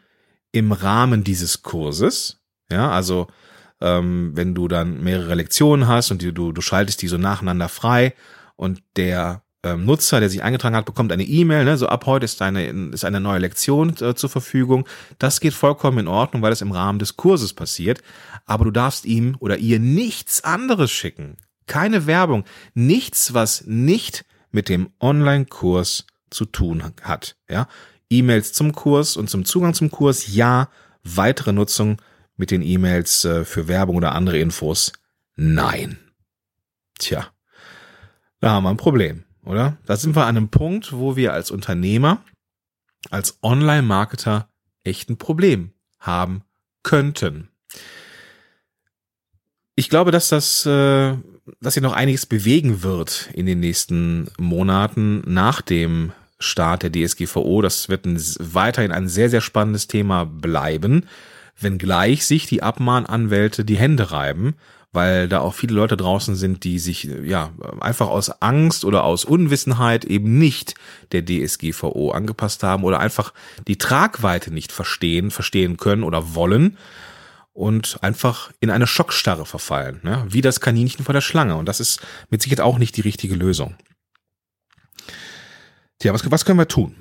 im 0.52 0.72
Rahmen 0.72 1.24
dieses 1.24 1.64
Kurses. 1.64 2.42
Ja, 2.70 2.92
also 2.92 3.28
ähm, 3.82 4.32
wenn 4.36 4.54
du 4.54 4.68
dann 4.68 5.04
mehrere 5.04 5.36
Lektionen 5.36 5.88
hast 5.88 6.12
und 6.12 6.22
du, 6.22 6.52
du 6.52 6.62
schaltest 6.62 7.02
die 7.02 7.08
so 7.08 7.18
nacheinander 7.18 7.70
frei 7.70 8.14
und 8.56 8.84
der 8.96 9.44
ähm, 9.74 9.86
Nutzer, 9.86 10.20
der 10.20 10.30
sich 10.30 10.44
eingetragen 10.44 10.76
hat, 10.76 10.86
bekommt 10.86 11.12
eine 11.12 11.24
E-Mail, 11.24 11.66
ne, 11.66 11.78
so 11.78 11.88
ab 11.88 12.06
heute 12.06 12.26
ist 12.26 12.42
eine, 12.42 12.68
ist 12.92 13.06
eine 13.06 13.20
neue 13.20 13.40
Lektion 13.40 13.96
äh, 14.02 14.16
zur 14.16 14.30
Verfügung. 14.30 14.88
Das 15.20 15.40
geht 15.40 15.54
vollkommen 15.54 16.00
in 16.00 16.08
Ordnung, 16.08 16.42
weil 16.42 16.52
es 16.52 16.62
im 16.62 16.72
Rahmen 16.72 17.00
des 17.00 17.18
Kurses 17.18 17.54
passiert. 17.54 18.02
Aber 18.46 18.66
du 18.66 18.72
darfst 18.72 19.06
ihm 19.06 19.36
oder 19.40 19.58
ihr 19.58 19.80
nichts 19.80 20.44
anderes 20.44 20.92
schicken. 20.92 21.38
Keine 21.66 22.08
Werbung. 22.08 22.46
Nichts, 22.74 23.34
was 23.34 23.66
nicht 23.66 24.26
mit 24.52 24.70
dem 24.70 24.90
Online-Kurs 25.00 26.06
zu 26.30 26.46
tun 26.46 26.84
hat. 27.04 27.36
Ja, 27.50 27.68
E-Mails 28.10 28.54
zum 28.54 28.74
Kurs 28.74 29.18
und 29.18 29.30
zum 29.30 29.46
Zugang 29.46 29.74
zum 29.74 29.92
Kurs, 29.92 30.34
ja. 30.34 30.70
Weitere 31.04 31.54
Nutzung 31.54 32.02
mit 32.36 32.52
den 32.52 32.62
E-Mails 32.62 33.24
äh, 33.24 33.46
für 33.46 33.68
Werbung 33.68 33.96
oder 33.96 34.14
andere 34.14 34.40
Infos, 34.40 34.92
nein. 35.36 36.00
Tja, 37.00 37.28
da 38.42 38.52
haben 38.52 38.64
wir 38.64 38.72
ein 38.72 38.78
Problem 38.78 39.27
oder? 39.48 39.78
Da 39.86 39.96
sind 39.96 40.16
wir 40.16 40.26
an 40.26 40.38
einem 40.38 40.50
Punkt, 40.50 40.94
wo 40.94 41.16
wir 41.16 41.34
als 41.34 41.52
Unternehmer, 41.52 42.24
als 43.10 43.40
Online-Marketer 43.42 44.50
echt 44.84 45.10
ein 45.10 45.18
Problem 45.18 45.72
haben 46.00 46.44
könnten. 46.84 47.50
Ich 49.76 49.90
glaube, 49.90 50.12
dass 50.12 50.30
das, 50.30 50.66
äh, 50.66 51.16
dass 51.62 51.74
hier 51.76 51.84
noch 51.84 51.94
einiges 51.94 52.26
bewegen 52.26 52.82
wird 52.84 53.30
in 53.34 53.46
den 53.46 53.60
nächsten 53.60 54.28
Monaten 54.40 55.22
nach 55.26 55.62
dem 55.62 56.12
Start 56.40 56.84
der 56.84 56.92
DSGVO. 56.92 57.62
Das 57.62 57.90
wird 57.90 58.06
ein, 58.06 58.20
weiterhin 58.40 58.92
ein 58.92 59.08
sehr, 59.08 59.30
sehr 59.30 59.42
spannendes 59.42 59.88
Thema 59.88 60.26
bleiben, 60.26 61.06
wenngleich 61.60 62.26
sich 62.26 62.48
die 62.48 62.64
Abmahnanwälte 62.64 63.66
die 63.66 63.78
Hände 63.78 64.12
reiben, 64.12 64.56
weil 64.98 65.28
da 65.28 65.42
auch 65.42 65.54
viele 65.54 65.76
Leute 65.76 65.96
draußen 65.96 66.36
sind, 66.36 66.64
die 66.64 66.80
sich 66.80 67.04
ja 67.04 67.52
einfach 67.80 68.08
aus 68.08 68.42
Angst 68.42 68.84
oder 68.84 69.04
aus 69.04 69.26
Unwissenheit 69.26 70.06
eben 70.06 70.40
nicht 70.40 70.74
der 71.12 71.24
DSGVO 71.24 72.10
angepasst 72.10 72.64
haben 72.64 72.84
oder 72.84 73.00
einfach 73.00 73.32
die 73.68 73.78
Tragweite 73.78 74.52
nicht 74.52 74.72
verstehen, 74.72 75.30
verstehen 75.30 75.78
können 75.78 76.02
oder 76.02 76.34
wollen 76.34 76.80
und 77.54 78.00
einfach 78.02 78.52
in 78.60 78.72
eine 78.72 78.88
Schockstarre 78.88 79.46
verfallen, 79.46 80.00
ne? 80.02 80.26
wie 80.30 80.42
das 80.42 80.62
Kaninchen 80.62 81.06
vor 81.06 81.14
der 81.14 81.22
Schlange. 81.22 81.58
Und 81.58 81.68
das 81.68 81.80
ist 81.80 82.02
mit 82.32 82.42
Sicherheit 82.42 82.66
auch 82.66 82.80
nicht 82.80 82.98
die 82.98 83.02
richtige 83.02 83.36
Lösung. 83.36 83.76
Tja, 86.00 86.12
was, 86.12 86.32
was 86.32 86.44
können 86.44 86.58
wir 86.58 86.68
tun? 86.68 86.96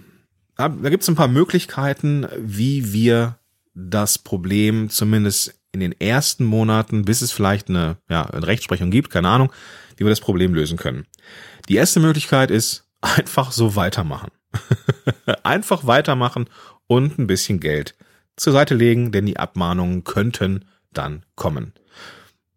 Da 0.58 0.68
gibt 0.68 1.02
es 1.02 1.08
ein 1.08 1.16
paar 1.16 1.28
Möglichkeiten, 1.28 2.26
wie 2.36 2.92
wir 2.92 3.38
das 3.72 4.18
Problem 4.18 4.90
zumindest 4.90 5.54
in 5.76 5.90
den 5.90 6.00
ersten 6.00 6.44
Monaten, 6.44 7.04
bis 7.04 7.22
es 7.22 7.32
vielleicht 7.32 7.68
eine, 7.68 7.98
ja, 8.08 8.24
eine 8.24 8.46
Rechtsprechung 8.46 8.90
gibt, 8.90 9.10
keine 9.10 9.28
Ahnung, 9.28 9.52
wie 9.96 10.04
wir 10.04 10.10
das 10.10 10.20
Problem 10.20 10.54
lösen 10.54 10.78
können. 10.78 11.06
Die 11.68 11.76
erste 11.76 12.00
Möglichkeit 12.00 12.50
ist 12.50 12.84
einfach 13.00 13.52
so 13.52 13.76
weitermachen. 13.76 14.30
einfach 15.42 15.86
weitermachen 15.86 16.48
und 16.86 17.18
ein 17.18 17.26
bisschen 17.26 17.60
Geld 17.60 17.94
zur 18.36 18.52
Seite 18.52 18.74
legen, 18.74 19.12
denn 19.12 19.26
die 19.26 19.38
Abmahnungen 19.38 20.04
könnten 20.04 20.64
dann 20.92 21.24
kommen. 21.34 21.72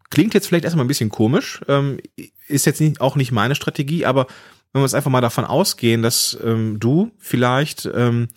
Klingt 0.09 0.33
jetzt 0.33 0.47
vielleicht 0.47 0.65
erstmal 0.65 0.85
ein 0.85 0.89
bisschen 0.89 1.09
komisch, 1.09 1.61
ähm, 1.67 1.99
ist 2.47 2.65
jetzt 2.65 2.81
auch 3.01 3.15
nicht 3.15 3.31
meine 3.31 3.55
Strategie, 3.55 4.05
aber 4.05 4.27
wenn 4.71 4.81
wir 4.81 4.85
jetzt 4.85 4.95
einfach 4.95 5.11
mal 5.11 5.21
davon 5.21 5.45
ausgehen, 5.45 6.01
dass 6.01 6.37
ähm, 6.43 6.79
du 6.79 7.11
vielleicht 7.17 7.89
ähm, 7.93 8.27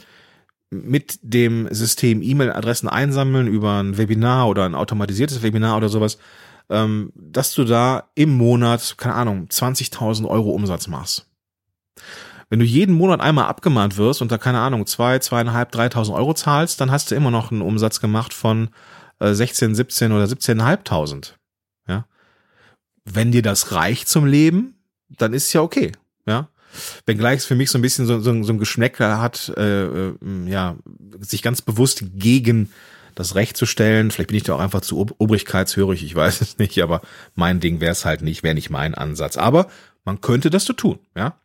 mit 0.72 1.18
dem 1.22 1.68
System 1.70 2.22
E-Mail-Adressen 2.22 2.88
einsammeln 2.88 3.46
über 3.46 3.82
ein 3.82 3.98
Webinar 3.98 4.48
oder 4.48 4.64
ein 4.64 4.74
automatisiertes 4.74 5.42
Webinar 5.42 5.76
oder 5.76 5.90
sowas, 5.90 6.16
ähm, 6.70 7.12
dass 7.14 7.54
du 7.54 7.64
da 7.64 8.10
im 8.14 8.30
Monat, 8.30 8.94
keine 8.96 9.14
Ahnung, 9.14 9.48
20.000 9.50 10.26
Euro 10.26 10.50
Umsatz 10.50 10.88
machst. 10.88 11.28
Wenn 12.48 12.58
du 12.58 12.64
jeden 12.64 12.94
Monat 12.94 13.20
einmal 13.20 13.46
abgemahnt 13.46 13.98
wirst 13.98 14.22
und 14.22 14.32
da, 14.32 14.38
keine 14.38 14.60
Ahnung, 14.60 14.86
zwei, 14.86 15.18
zweieinhalb, 15.18 15.74
3.000 15.74 16.14
Euro 16.14 16.32
zahlst, 16.32 16.80
dann 16.80 16.90
hast 16.90 17.10
du 17.10 17.14
immer 17.14 17.30
noch 17.30 17.50
einen 17.50 17.62
Umsatz 17.62 18.00
gemacht 18.00 18.32
von 18.32 18.70
äh, 19.20 19.34
16, 19.34 19.74
17 19.74 20.12
oder 20.12 20.24
17.500. 20.24 21.34
Ja. 21.86 22.06
Wenn 23.04 23.32
dir 23.32 23.42
das 23.42 23.72
reicht 23.72 24.08
zum 24.08 24.24
Leben, 24.24 24.82
dann 25.08 25.34
ist 25.34 25.52
ja 25.52 25.60
okay. 25.60 25.92
Ja. 26.26 26.48
Wenngleich 27.06 27.38
es 27.38 27.44
für 27.44 27.54
mich 27.54 27.70
so 27.70 27.78
ein 27.78 27.82
bisschen 27.82 28.06
so, 28.06 28.20
so, 28.20 28.42
so 28.42 28.52
ein 28.52 28.58
Geschmäcker 28.58 29.20
hat, 29.20 29.52
äh, 29.56 29.84
äh, 29.84 30.14
ja, 30.46 30.76
sich 31.20 31.42
ganz 31.42 31.62
bewusst 31.62 32.04
gegen 32.14 32.70
das 33.14 33.34
Recht 33.34 33.56
zu 33.56 33.66
stellen. 33.66 34.10
Vielleicht 34.10 34.28
bin 34.28 34.36
ich 34.36 34.44
da 34.44 34.54
auch 34.54 34.60
einfach 34.60 34.80
zu 34.80 34.98
ob 34.98 35.14
obrigkeitshörig, 35.18 36.02
ich 36.02 36.14
weiß 36.14 36.40
es 36.40 36.58
nicht, 36.58 36.82
aber 36.82 37.02
mein 37.34 37.60
Ding 37.60 37.80
wäre 37.80 37.92
es 37.92 38.04
halt 38.04 38.22
nicht, 38.22 38.42
wäre 38.42 38.54
nicht 38.54 38.70
mein 38.70 38.94
Ansatz. 38.94 39.36
Aber 39.36 39.68
man 40.04 40.20
könnte 40.20 40.50
das 40.50 40.64
so 40.64 40.72
tun, 40.72 40.98
ja. 41.16 41.36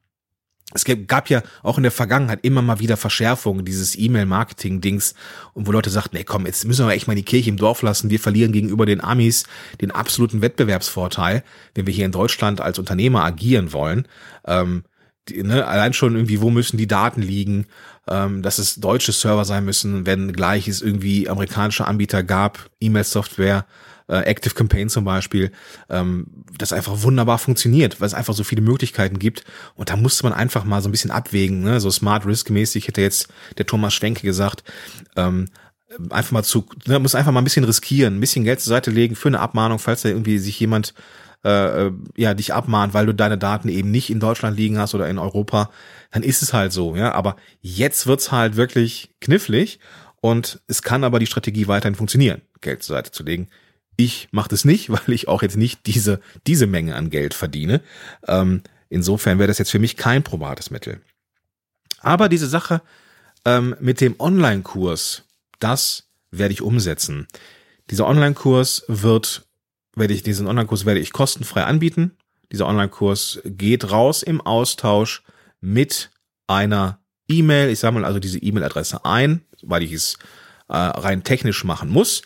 Es 0.74 0.84
gab 0.84 1.30
ja 1.30 1.44
auch 1.64 1.78
in 1.78 1.84
der 1.84 1.94
Vergangenheit 1.94 2.40
immer 2.44 2.62
mal 2.62 2.80
wieder 2.82 2.98
Verschärfungen 2.98 3.64
dieses 3.64 3.98
E-Mail-Marketing-Dings 3.98 5.16
und 5.54 5.66
wo 5.66 5.72
Leute 5.72 5.90
sagten, 5.90 6.18
nee, 6.18 6.26
komm, 6.26 6.46
jetzt 6.46 6.66
müssen 6.66 6.86
wir 6.86 6.94
echt 6.94 7.08
mal 7.08 7.16
die 7.16 7.24
Kirche 7.24 7.50
im 7.50 7.56
Dorf 7.56 7.82
lassen. 7.84 8.10
Wir 8.10 8.20
verlieren 8.20 8.52
gegenüber 8.52 8.86
den 8.86 9.02
Amis 9.02 9.46
den 9.80 9.92
absoluten 9.92 10.42
Wettbewerbsvorteil, 10.42 11.44
wenn 11.74 11.88
wir 11.88 11.94
hier 11.94 12.06
in 12.06 12.12
Deutschland 12.12 12.60
als 12.60 12.80
Unternehmer 12.80 13.24
agieren 13.24 13.72
wollen. 13.72 14.10
Ähm, 14.46 14.84
die, 15.30 15.44
ne, 15.44 15.66
allein 15.66 15.94
schon 15.94 16.16
irgendwie, 16.16 16.42
wo 16.42 16.50
müssen 16.50 16.78
die 16.78 16.88
Daten 16.88 17.22
liegen, 17.22 17.66
ähm, 18.08 18.42
dass 18.42 18.58
es 18.58 18.76
deutsche 18.76 19.12
Server 19.12 19.46
sein 19.46 19.66
müssen, 19.66 20.06
wenn 20.06 20.34
gleich 20.34 20.68
es 20.68 20.82
irgendwie 20.82 21.30
amerikanische 21.30 21.86
Anbieter 21.86 22.24
gab, 22.24 22.70
E-Mail-Software, 22.80 23.66
äh, 24.08 24.20
Active 24.22 24.54
Campaign 24.54 24.90
zum 24.90 25.04
Beispiel, 25.04 25.52
ähm, 25.90 26.28
das 26.58 26.74
einfach 26.74 27.04
wunderbar 27.04 27.38
funktioniert, 27.38 28.00
weil 28.00 28.08
es 28.08 28.14
einfach 28.14 28.34
so 28.34 28.44
viele 28.44 28.62
Möglichkeiten 28.62 29.20
gibt. 29.20 29.44
Und 29.76 29.90
da 29.90 29.96
musste 29.96 30.24
man 30.24 30.34
einfach 30.34 30.64
mal 30.64 30.82
so 30.82 30.90
ein 30.90 30.92
bisschen 30.92 31.12
abwägen, 31.12 31.62
ne? 31.62 31.80
so 31.80 31.92
Smart 31.92 32.26
Risk-mäßig 32.26 32.88
hätte 32.88 33.02
jetzt 33.02 33.28
der 33.58 33.66
Thomas 33.66 33.94
Schwenke 33.94 34.26
gesagt, 34.26 34.64
ähm, 35.16 35.48
einfach 36.10 36.32
mal 36.32 36.44
zu, 36.44 36.66
ne, 36.86 37.00
muss 37.00 37.16
einfach 37.16 37.32
mal 37.32 37.42
ein 37.42 37.46
bisschen 37.46 37.64
riskieren, 37.64 38.18
ein 38.18 38.20
bisschen 38.20 38.44
Geld 38.44 38.62
zur 38.62 38.70
Seite 38.70 38.92
legen 38.92 39.16
für 39.16 39.30
eine 39.30 39.40
Abmahnung, 39.40 39.80
falls 39.80 40.02
da 40.02 40.10
irgendwie 40.10 40.38
sich 40.38 40.60
jemand 40.60 40.94
äh, 41.44 41.92
ja 42.16 42.34
dich 42.34 42.54
abmahnt, 42.54 42.94
weil 42.94 43.06
du 43.06 43.14
deine 43.14 43.38
Daten 43.38 43.70
eben 43.70 43.92
nicht 43.92 44.10
in 44.10 44.20
Deutschland 44.20 44.58
liegen 44.58 44.78
hast 44.78 44.96
oder 44.96 45.10
in 45.10 45.18
Europa, 45.18 45.70
dann 46.12 46.24
ist 46.24 46.42
es 46.42 46.54
halt 46.54 46.72
so, 46.72 46.96
ja. 46.96 47.14
Aber 47.14 47.36
jetzt 47.62 48.08
wird's 48.08 48.32
halt 48.32 48.56
wirklich 48.56 49.10
knifflig 49.22 49.80
und 50.22 50.60
es 50.68 50.82
kann 50.82 51.04
aber 51.04 51.20
die 51.20 51.28
Strategie 51.28 51.68
weiterhin 51.68 51.96
funktionieren, 51.96 52.42
Geld 52.62 52.84
zur 52.84 52.96
Seite 52.96 53.12
zu 53.12 53.24
legen. 53.24 53.48
Ich 53.96 54.30
mache 54.32 54.50
das 54.50 54.66
nicht, 54.66 54.90
weil 54.90 55.14
ich 55.14 55.28
auch 55.28 55.42
jetzt 55.42 55.58
nicht 55.58 55.86
diese 55.86 56.20
diese 56.46 56.68
Menge 56.68 56.96
an 56.96 57.10
Geld 57.10 57.34
verdiene. 57.34 57.82
Ähm, 58.28 58.62
insofern 58.90 59.40
wäre 59.40 59.48
das 59.48 59.58
jetzt 59.58 59.72
für 59.72 59.80
mich 59.80 59.98
kein 59.98 60.24
probates 60.24 60.72
Mittel. 60.72 61.02
Aber 62.00 62.30
diese 62.30 62.48
Sache 62.48 62.82
ähm, 63.46 63.76
mit 63.80 64.02
dem 64.02 64.16
Online-Kurs, 64.20 65.24
das 65.60 66.08
werde 66.32 66.54
ich 66.54 66.62
umsetzen. 66.62 67.28
Dieser 67.90 68.08
Online-Kurs 68.08 68.84
wird, 68.88 69.47
werde 69.98 70.14
ich, 70.14 70.24
diesen 70.24 70.48
Online-Kurs 70.48 70.86
werde 70.86 71.00
ich 71.00 71.12
kostenfrei 71.12 71.64
anbieten. 71.64 72.18
Dieser 72.52 72.68
Online-Kurs 72.68 73.42
geht 73.46 73.92
raus 73.92 74.24
im 74.24 74.42
Austausch 74.42 75.24
mit 75.60 76.12
einer 76.48 77.00
E-Mail. 77.28 77.70
Ich 77.70 77.80
sammle 77.80 78.06
also 78.06 78.20
diese 78.20 78.40
E-Mail-Adresse 78.40 79.06
ein, 79.06 79.42
weil 79.62 79.84
ich 79.84 79.92
es 79.92 80.18
äh, 80.70 80.78
rein 80.78 81.24
technisch 81.24 81.64
machen 81.64 81.90
muss. 81.90 82.22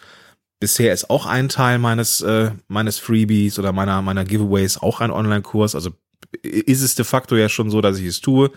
Bisher 0.60 0.94
ist 0.94 1.10
auch 1.10 1.26
ein 1.26 1.50
Teil 1.50 1.80
meines 1.80 2.22
äh, 2.22 2.52
meines 2.68 3.00
Freebies 3.00 3.58
oder 3.58 3.72
meiner 3.72 4.02
meiner 4.04 4.26
Giveaways 4.26 4.78
auch 4.78 5.02
ein 5.02 5.10
Online-Kurs. 5.10 5.74
Also 5.74 5.92
ist 6.44 6.84
es 6.84 6.94
de 6.94 7.04
facto 7.04 7.36
ja 7.36 7.50
schon 7.50 7.72
so, 7.72 7.82
dass 7.82 7.98
ich 7.98 8.06
es 8.06 8.22
tue. 8.22 8.52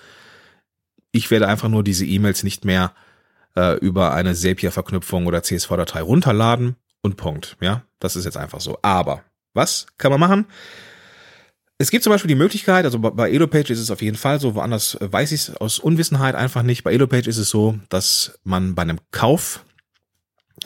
Ich 1.12 1.30
werde 1.30 1.48
einfach 1.48 1.68
nur 1.68 1.82
diese 1.82 2.04
E-Mails 2.04 2.42
nicht 2.42 2.66
mehr 2.66 2.92
äh, 3.56 3.78
über 3.78 4.12
eine 4.12 4.34
Zapier-Verknüpfung 4.34 5.26
oder 5.26 5.42
CSV-Datei 5.42 6.02
runterladen 6.02 6.76
und 7.04 7.16
Punkt. 7.16 7.56
Ja, 7.60 7.84
das 8.00 8.16
ist 8.16 8.24
jetzt 8.24 8.36
einfach 8.36 8.60
so. 8.60 8.78
Aber 8.82 9.22
was 9.52 9.86
kann 9.98 10.10
man 10.10 10.20
machen? 10.20 10.46
Es 11.76 11.90
gibt 11.90 12.02
zum 12.02 12.12
Beispiel 12.12 12.28
die 12.28 12.34
Möglichkeit, 12.34 12.84
also 12.84 12.98
bei 12.98 13.30
EloPage 13.30 13.70
ist 13.70 13.80
es 13.80 13.90
auf 13.90 14.00
jeden 14.00 14.16
Fall 14.16 14.40
so, 14.40 14.54
woanders 14.54 14.94
äh, 14.96 15.12
weiß 15.12 15.32
ich 15.32 15.48
es 15.48 15.56
aus 15.56 15.78
Unwissenheit 15.78 16.34
einfach 16.34 16.62
nicht. 16.62 16.82
Bei 16.82 16.92
EloPage 16.92 17.28
ist 17.28 17.36
es 17.36 17.50
so, 17.50 17.78
dass 17.88 18.38
man 18.44 18.74
bei 18.74 18.82
einem 18.82 19.00
Kauf 19.10 19.64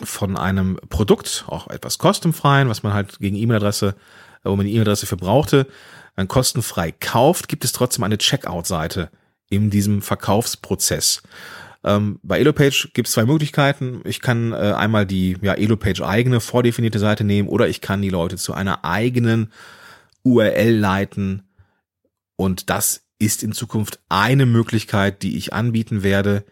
von 0.02 0.37
einem 0.37 0.78
Produkt, 0.90 1.45
auch 1.49 1.68
etwas 1.68 1.99
kostenfreien, 1.99 2.68
was 2.68 2.83
man 2.83 2.92
halt 2.92 3.18
gegen 3.18 3.37
E-Mail-Adresse, 3.37 3.97
wo 4.45 4.54
man 4.54 4.66
die 4.66 4.73
E-Mail-Adresse 4.73 5.07
für 5.07 5.16
brauchte, 5.16 5.66
dann 6.14 6.28
kostenfrei 6.28 6.92
kauft, 6.92 7.49
gibt 7.49 7.64
es 7.64 7.73
trotzdem 7.73 8.04
eine 8.04 8.18
Checkout-Seite 8.18 9.11
in 9.49 9.71
diesem 9.71 10.02
Verkaufsprozess. 10.02 11.23
Ähm, 11.85 12.19
bei 12.23 12.41
EloPage 12.41 12.91
gibt 12.93 13.09
es 13.09 13.15
zwei 13.15 13.25
Möglichkeiten. 13.25 14.01
Ich 14.05 14.21
kann 14.21 14.53
äh, 14.53 14.57
einmal 14.57 15.07
die 15.07 15.37
ja, 15.43 15.55
EloPage 15.55 16.05
eigene 16.07 16.41
vordefinierte 16.41 16.99
Seite 16.99 17.25
nehmen 17.25 17.49
oder 17.49 17.69
ich 17.69 17.81
kann 17.81 18.03
die 18.03 18.11
Leute 18.11 18.37
zu 18.37 18.53
einer 18.53 18.85
eigenen 18.85 19.53
URL 20.25 20.77
leiten. 20.77 21.43
Und 22.37 22.71
das 22.71 23.07
ist 23.19 23.43
in 23.43 23.53
Zukunft 23.53 24.01
eine 24.09 24.47
Möglichkeit, 24.47 25.23
die 25.23 25.37
ich 25.37 25.53
anbieten 25.53 26.03
werde. 26.03 26.45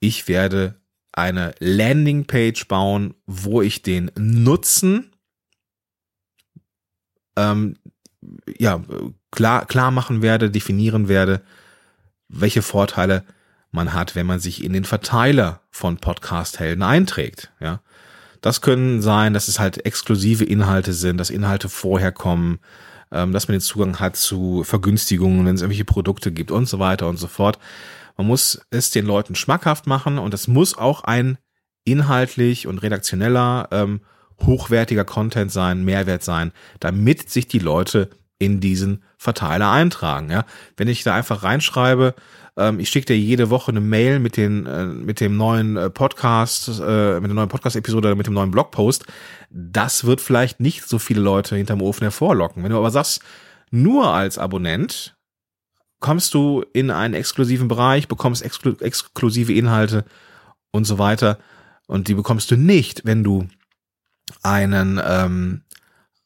Ich 0.00 0.28
werde 0.28 0.80
eine 1.12 1.54
Landingpage 1.58 2.66
bauen, 2.68 3.14
wo 3.26 3.62
ich 3.62 3.82
den 3.82 4.10
Nutzen 4.16 5.12
ähm, 7.36 7.76
ja 8.58 8.82
klar 9.30 9.66
klar 9.66 9.90
machen 9.90 10.22
werde, 10.22 10.50
definieren 10.50 11.08
werde, 11.08 11.42
welche 12.28 12.62
Vorteile 12.62 13.24
man 13.70 13.92
hat, 13.94 14.14
wenn 14.14 14.26
man 14.26 14.40
sich 14.40 14.64
in 14.64 14.72
den 14.72 14.84
Verteiler 14.84 15.60
von 15.70 15.98
Podcast-Helden 15.98 16.82
einträgt. 16.82 17.52
Ja, 17.60 17.80
das 18.40 18.60
können 18.60 19.02
sein, 19.02 19.34
dass 19.34 19.48
es 19.48 19.58
halt 19.58 19.84
exklusive 19.84 20.44
Inhalte 20.44 20.92
sind, 20.92 21.18
dass 21.18 21.30
Inhalte 21.30 21.68
vorher 21.68 22.12
kommen, 22.12 22.58
ähm, 23.12 23.32
dass 23.32 23.48
man 23.48 23.54
den 23.54 23.60
Zugang 23.60 24.00
hat 24.00 24.16
zu 24.16 24.64
Vergünstigungen, 24.64 25.46
wenn 25.46 25.54
es 25.54 25.62
irgendwelche 25.62 25.84
Produkte 25.84 26.32
gibt 26.32 26.50
und 26.50 26.66
so 26.66 26.78
weiter 26.78 27.08
und 27.08 27.18
so 27.18 27.26
fort. 27.26 27.58
Man 28.16 28.26
muss 28.26 28.60
es 28.70 28.90
den 28.90 29.06
Leuten 29.06 29.34
schmackhaft 29.34 29.86
machen 29.86 30.18
und 30.18 30.34
es 30.34 30.48
muss 30.48 30.76
auch 30.76 31.04
ein 31.04 31.38
inhaltlich 31.84 32.66
und 32.66 32.78
redaktioneller, 32.78 33.68
ähm, 33.70 34.00
hochwertiger 34.42 35.04
Content 35.04 35.52
sein, 35.52 35.84
Mehrwert 35.84 36.22
sein, 36.22 36.52
damit 36.78 37.30
sich 37.30 37.46
die 37.46 37.58
Leute 37.58 38.10
in 38.38 38.60
diesen 38.60 39.02
Verteiler 39.18 39.70
eintragen. 39.70 40.30
Ja, 40.30 40.46
wenn 40.76 40.88
ich 40.88 41.02
da 41.02 41.14
einfach 41.14 41.42
reinschreibe, 41.42 42.14
ähm, 42.56 42.80
ich 42.80 42.88
schicke 42.88 43.06
dir 43.06 43.18
jede 43.18 43.50
Woche 43.50 43.70
eine 43.70 43.80
Mail 43.80 44.18
mit 44.18 44.36
den 44.36 44.66
äh, 44.66 44.86
mit 44.86 45.20
dem 45.20 45.36
neuen 45.36 45.76
äh, 45.76 45.90
Podcast, 45.90 46.68
äh, 46.68 47.20
mit 47.20 47.28
der 47.28 47.34
neuen 47.34 47.48
Podcast-Episode 47.48 48.08
oder 48.08 48.16
mit 48.16 48.26
dem 48.26 48.34
neuen 48.34 48.50
Blogpost. 48.50 49.04
Das 49.50 50.04
wird 50.04 50.20
vielleicht 50.20 50.60
nicht 50.60 50.88
so 50.88 50.98
viele 50.98 51.20
Leute 51.20 51.56
hinterm 51.56 51.82
Ofen 51.82 52.02
hervorlocken. 52.02 52.62
Wenn 52.62 52.70
du 52.70 52.78
aber 52.78 52.90
sagst, 52.90 53.22
nur 53.70 54.12
als 54.12 54.38
Abonnent 54.38 55.16
kommst 56.00 56.34
du 56.34 56.64
in 56.72 56.90
einen 56.90 57.14
exklusiven 57.14 57.68
Bereich, 57.68 58.08
bekommst 58.08 58.42
exklu 58.42 58.74
exklusive 58.80 59.52
Inhalte 59.52 60.04
und 60.72 60.84
so 60.84 60.98
weiter. 60.98 61.38
Und 61.86 62.08
die 62.08 62.14
bekommst 62.14 62.50
du 62.50 62.56
nicht, 62.56 63.04
wenn 63.04 63.24
du 63.24 63.48
einen 64.42 65.00
ähm, 65.04 65.62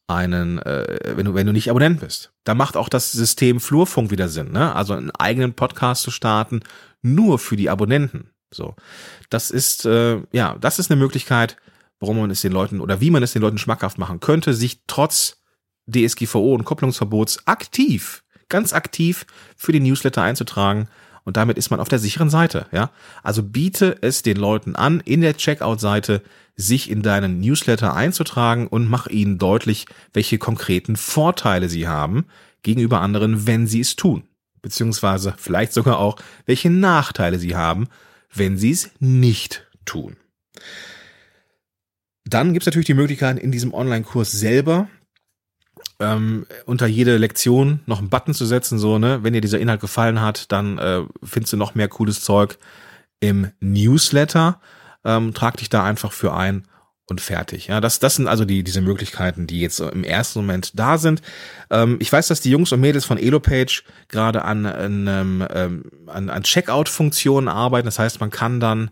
einen, 0.07 0.59
äh, 0.59 1.15
wenn 1.17 1.27
du, 1.27 1.35
wenn 1.35 1.47
du 1.47 1.53
nicht 1.53 1.71
Abonnent 1.71 2.01
bist. 2.01 2.33
Da 2.45 2.55
macht 2.55 2.77
auch 2.77 2.89
das 2.89 3.13
System 3.13 3.61
Flurfunk 3.61 4.11
wieder 4.11 4.29
Sinn, 4.29 4.53
ne? 4.53 4.75
Also 4.75 4.95
einen 4.95 5.11
eigenen 5.13 5.55
Podcast 5.55 6.03
zu 6.03 6.11
starten, 6.11 6.61
nur 7.03 7.39
für 7.39 7.57
die 7.57 7.71
Abonnenten. 7.71 8.31
So. 8.53 8.75
Das 9.31 9.51
ist, 9.51 9.85
äh, 9.87 10.21
ja, 10.33 10.57
das 10.61 10.79
ist 10.79 10.91
eine 10.91 11.01
Möglichkeit, 11.01 11.57
warum 12.01 12.19
man 12.19 12.31
es 12.31 12.43
den 12.43 12.53
Leuten 12.53 12.81
oder 12.81 13.01
wie 13.01 13.11
man 13.11 13.23
es 13.23 13.33
den 13.33 13.43
Leuten 13.43 13.59
schmackhaft 13.59 13.99
machen 13.99 14.21
könnte, 14.21 14.55
sich 14.55 14.83
trotz 14.87 15.43
DSGVO 15.87 16.55
und 16.55 16.65
Kopplungsverbots 16.65 17.47
aktiv, 17.47 18.25
ganz 18.49 18.73
aktiv 18.73 19.27
für 19.57 19.73
die 19.73 19.81
Newsletter 19.81 20.23
einzutragen. 20.23 20.89
Und 21.25 21.39
damit 21.39 21.57
ist 21.57 21.71
man 21.71 21.81
auf 21.81 21.89
der 21.89 21.99
sicheren 21.99 22.31
Seite, 22.31 22.67
ja. 22.71 22.91
Also 23.23 23.43
biete 23.43 23.97
es 24.03 24.23
den 24.23 24.37
Leuten 24.37 24.77
an, 24.77 25.01
in 25.01 25.23
der 25.23 25.37
Checkout-Seite 25.37 26.23
sich 26.57 26.91
in 26.91 27.03
deinen 27.03 27.41
Newsletter 27.41 27.95
einzutragen 27.95 28.69
und 28.69 28.89
mach 28.89 29.07
ihnen 29.07 29.39
deutlich, 29.39 29.87
welche 30.13 30.39
konkreten 30.39 30.97
Vorteile 30.97 31.69
sie 31.69 31.89
haben 31.89 32.27
gegenüber 32.63 33.01
anderen, 33.01 33.47
wenn 33.47 33.67
sie 33.67 33.81
es 33.81 33.97
tun. 33.97 34.25
Beziehungsweise 34.63 35.35
vielleicht 35.37 35.73
sogar 35.73 35.99
auch, 35.99 36.17
welche 36.47 36.71
Nachteile 36.71 37.39
sie 37.39 37.57
haben, 37.57 37.89
wenn 38.33 38.57
sie 38.57 38.71
es 38.71 38.91
nicht 39.01 39.67
tun. 39.85 40.17
Dann 42.25 42.53
gibt 42.53 42.63
es 42.63 42.67
natürlich 42.67 42.87
die 42.87 42.95
Möglichkeit, 42.95 43.39
in 43.39 43.53
diesem 43.53 43.75
Online-Kurs 43.75 44.33
selber 44.33 44.89
ähm, 46.01 46.47
unter 46.67 46.87
jede 46.87 47.17
Lektion 47.17 47.81
noch 47.87 47.99
einen 47.99 48.11
Button 48.11 48.35
zu 48.35 48.47
setzen, 48.47 48.79
so, 48.79 48.99
ne, 48.99 49.21
wenn 49.23 49.33
dir 49.33 49.41
dieser 49.41 49.61
Inhalt 49.61 49.81
gefallen 49.81 50.21
hat, 50.21 50.51
dann 50.53 50.79
äh, 50.79 51.03
findest 51.23 51.53
du 51.53 51.57
noch 51.57 51.75
mehr 51.75 51.89
cooles 51.89 52.21
Zeug 52.21 52.59
im 53.21 53.51
Newsletter 53.61 54.61
ähm, 55.05 55.35
trag 55.35 55.57
dich 55.59 55.69
da 55.69 55.85
einfach 55.85 56.13
für 56.13 56.35
ein 56.35 56.67
und 57.07 57.21
fertig. 57.21 57.67
Ja, 57.67 57.83
das, 57.83 57.99
das 57.99 58.17
sind 58.17 58.29
also 58.29 58.47
die, 58.47 58.65
diese 58.65 58.81
Möglichkeiten, 58.81 59.47
die 59.47 59.61
jetzt 59.61 59.81
im 59.81 60.05
ersten 60.05 60.39
Moment 60.41 60.79
da 60.79 60.97
sind. 60.97 61.21
Ähm, 61.71 61.99
ich 62.01 62.11
weiß, 62.11 62.29
dass 62.29 62.41
die 62.41 62.51
Jungs 62.51 62.73
und 62.73 62.81
Mädels 62.81 63.05
von 63.05 63.19
EloPage 63.19 63.85
gerade 64.09 64.43
an, 64.43 64.65
an, 64.65 65.07
ähm, 65.51 65.85
an, 66.07 66.31
an 66.31 66.43
Checkout-Funktionen 66.43 67.49
arbeiten. 67.49 67.85
Das 67.85 67.99
heißt, 67.99 68.21
man 68.21 68.31
kann 68.31 68.59
dann 68.59 68.91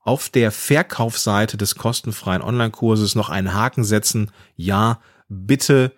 auf 0.00 0.28
der 0.28 0.52
Verkaufsseite 0.52 1.56
des 1.56 1.76
kostenfreien 1.76 2.42
Online-Kurses 2.42 3.14
noch 3.14 3.30
einen 3.30 3.54
Haken 3.54 3.84
setzen. 3.84 4.30
Ja, 4.56 5.00
bitte 5.30 5.92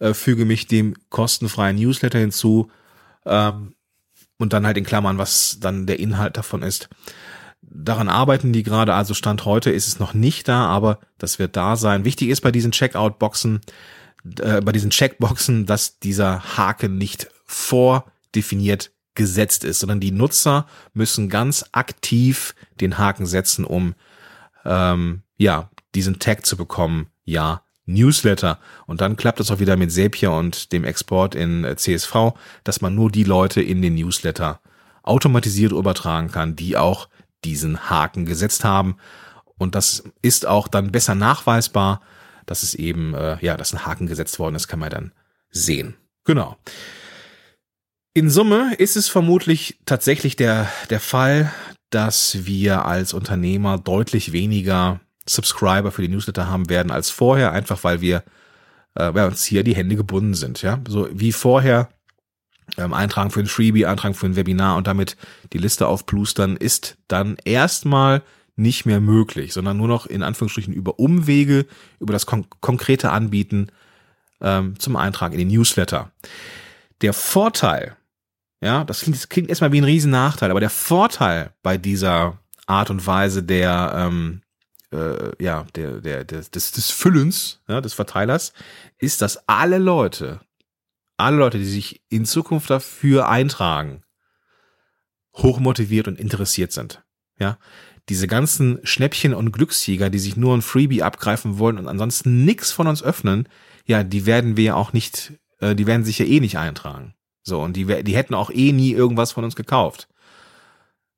äh, 0.00 0.14
füge 0.14 0.44
mich 0.44 0.66
dem 0.66 0.94
kostenfreien 1.08 1.76
Newsletter 1.76 2.18
hinzu. 2.18 2.70
Ähm, 3.24 3.74
und 4.38 4.54
dann 4.54 4.66
halt 4.66 4.78
in 4.78 4.84
Klammern, 4.84 5.18
was 5.18 5.58
dann 5.60 5.86
der 5.86 6.00
Inhalt 6.00 6.36
davon 6.38 6.62
ist. 6.62 6.88
Daran 7.60 8.08
arbeiten 8.08 8.52
die 8.52 8.62
gerade, 8.62 8.94
also 8.94 9.12
Stand 9.12 9.44
heute 9.44 9.70
ist 9.70 9.86
es 9.86 9.98
noch 9.98 10.14
nicht 10.14 10.48
da, 10.48 10.64
aber 10.66 10.98
das 11.18 11.38
wird 11.38 11.56
da 11.56 11.76
sein. 11.76 12.04
Wichtig 12.04 12.30
ist 12.30 12.40
bei 12.40 12.50
diesen 12.50 12.72
Checkout-Boxen, 12.72 13.60
äh, 14.40 14.62
bei 14.62 14.72
diesen 14.72 14.90
Checkboxen, 14.90 15.66
dass 15.66 15.98
dieser 15.98 16.56
Haken 16.56 16.96
nicht 16.96 17.28
vordefiniert 17.44 18.90
gesetzt 19.14 19.64
ist, 19.64 19.80
sondern 19.80 20.00
die 20.00 20.12
Nutzer 20.12 20.66
müssen 20.94 21.28
ganz 21.28 21.66
aktiv 21.72 22.54
den 22.80 22.96
Haken 22.96 23.26
setzen, 23.26 23.66
um 23.66 23.94
ähm, 24.64 25.22
ja 25.36 25.68
diesen 25.94 26.18
Tag 26.18 26.46
zu 26.46 26.56
bekommen. 26.56 27.08
Ja, 27.24 27.62
Newsletter. 27.92 28.58
Und 28.86 29.00
dann 29.00 29.16
klappt 29.16 29.40
es 29.40 29.50
auch 29.50 29.60
wieder 29.60 29.76
mit 29.76 29.92
Zapier 29.92 30.32
und 30.32 30.72
dem 30.72 30.84
Export 30.84 31.34
in 31.34 31.64
äh, 31.64 31.76
CSV, 31.76 32.32
dass 32.64 32.80
man 32.80 32.94
nur 32.94 33.10
die 33.10 33.24
Leute 33.24 33.60
in 33.62 33.82
den 33.82 33.94
Newsletter 33.94 34.60
automatisiert 35.02 35.72
übertragen 35.72 36.30
kann, 36.30 36.56
die 36.56 36.76
auch 36.76 37.08
diesen 37.44 37.90
Haken 37.90 38.26
gesetzt 38.26 38.64
haben. 38.64 38.96
Und 39.58 39.74
das 39.74 40.04
ist 40.22 40.46
auch 40.46 40.68
dann 40.68 40.92
besser 40.92 41.14
nachweisbar, 41.14 42.00
dass 42.46 42.62
es 42.62 42.74
eben, 42.74 43.14
äh, 43.14 43.38
ja, 43.40 43.56
dass 43.56 43.72
ein 43.72 43.86
Haken 43.86 44.06
gesetzt 44.06 44.38
worden 44.38 44.54
ist, 44.54 44.68
kann 44.68 44.78
man 44.78 44.90
dann 44.90 45.12
sehen. 45.50 45.96
Genau. 46.24 46.56
In 48.12 48.28
Summe 48.28 48.74
ist 48.76 48.96
es 48.96 49.08
vermutlich 49.08 49.78
tatsächlich 49.86 50.36
der, 50.36 50.68
der 50.90 51.00
Fall, 51.00 51.52
dass 51.90 52.44
wir 52.46 52.84
als 52.84 53.12
Unternehmer 53.12 53.78
deutlich 53.78 54.32
weniger 54.32 55.00
Subscriber 55.32 55.90
für 55.90 56.02
die 56.02 56.08
Newsletter 56.08 56.48
haben 56.48 56.68
werden 56.68 56.90
als 56.90 57.10
vorher, 57.10 57.52
einfach 57.52 57.84
weil 57.84 58.00
wir 58.00 58.24
äh, 58.94 59.12
bei 59.12 59.26
uns 59.26 59.44
hier 59.44 59.62
die 59.62 59.74
Hände 59.74 59.96
gebunden 59.96 60.34
sind. 60.34 60.62
Ja, 60.62 60.80
so 60.88 61.08
wie 61.12 61.32
vorher 61.32 61.88
ähm, 62.76 62.92
eintragen 62.92 63.30
für 63.30 63.40
ein 63.40 63.46
Freebie, 63.46 63.86
eintragen 63.86 64.14
für 64.14 64.26
ein 64.26 64.36
Webinar 64.36 64.76
und 64.76 64.86
damit 64.86 65.16
die 65.52 65.58
Liste 65.58 65.86
aufplustern, 65.86 66.56
ist 66.56 66.96
dann 67.08 67.36
erstmal 67.44 68.22
nicht 68.56 68.86
mehr 68.86 69.00
möglich, 69.00 69.52
sondern 69.52 69.76
nur 69.76 69.88
noch 69.88 70.06
in 70.06 70.22
Anführungsstrichen 70.22 70.74
über 70.74 70.98
Umwege, 70.98 71.66
über 71.98 72.12
das 72.12 72.26
kon 72.26 72.46
konkrete 72.60 73.10
Anbieten 73.10 73.68
ähm, 74.40 74.78
zum 74.78 74.96
Eintrag 74.96 75.32
in 75.32 75.38
den 75.38 75.48
Newsletter. 75.48 76.10
Der 77.00 77.12
Vorteil, 77.12 77.96
ja, 78.60 78.84
das 78.84 79.00
klingt, 79.00 79.16
das 79.16 79.28
klingt 79.28 79.48
erstmal 79.48 79.72
wie 79.72 79.80
ein 79.80 79.84
Riesennachteil, 79.84 80.50
aber 80.50 80.60
der 80.60 80.70
Vorteil 80.70 81.52
bei 81.62 81.78
dieser 81.78 82.38
Art 82.66 82.90
und 82.90 83.06
Weise 83.06 83.42
der, 83.42 83.92
ähm, 83.96 84.42
äh, 84.92 85.42
ja, 85.42 85.66
der, 85.74 86.00
der, 86.00 86.24
des, 86.24 86.50
des, 86.50 86.72
des 86.72 86.90
Füllens, 86.90 87.60
ja, 87.68 87.80
des 87.80 87.92
Verteilers, 87.94 88.52
ist, 88.98 89.22
dass 89.22 89.48
alle 89.48 89.78
Leute, 89.78 90.40
alle 91.16 91.36
Leute, 91.36 91.58
die 91.58 91.64
sich 91.64 92.02
in 92.08 92.24
Zukunft 92.24 92.70
dafür 92.70 93.28
eintragen, 93.28 94.02
hochmotiviert 95.36 96.08
und 96.08 96.18
interessiert 96.18 96.72
sind. 96.72 97.04
Ja, 97.38 97.58
diese 98.08 98.26
ganzen 98.26 98.80
Schnäppchen 98.82 99.34
und 99.34 99.52
Glücksjäger, 99.52 100.10
die 100.10 100.18
sich 100.18 100.36
nur 100.36 100.56
ein 100.56 100.62
Freebie 100.62 101.02
abgreifen 101.02 101.58
wollen 101.58 101.78
und 101.78 101.86
ansonsten 101.86 102.44
nichts 102.44 102.72
von 102.72 102.86
uns 102.86 103.02
öffnen, 103.02 103.48
ja, 103.86 104.02
die 104.02 104.26
werden 104.26 104.56
wir 104.56 104.64
ja 104.64 104.74
auch 104.74 104.92
nicht, 104.92 105.34
äh, 105.60 105.74
die 105.74 105.86
werden 105.86 106.04
sich 106.04 106.18
ja 106.18 106.26
eh 106.26 106.40
nicht 106.40 106.58
eintragen. 106.58 107.14
So, 107.42 107.62
und 107.62 107.76
die, 107.76 108.02
die 108.04 108.16
hätten 108.16 108.34
auch 108.34 108.50
eh 108.50 108.72
nie 108.72 108.92
irgendwas 108.92 109.32
von 109.32 109.44
uns 109.44 109.56
gekauft. 109.56 110.08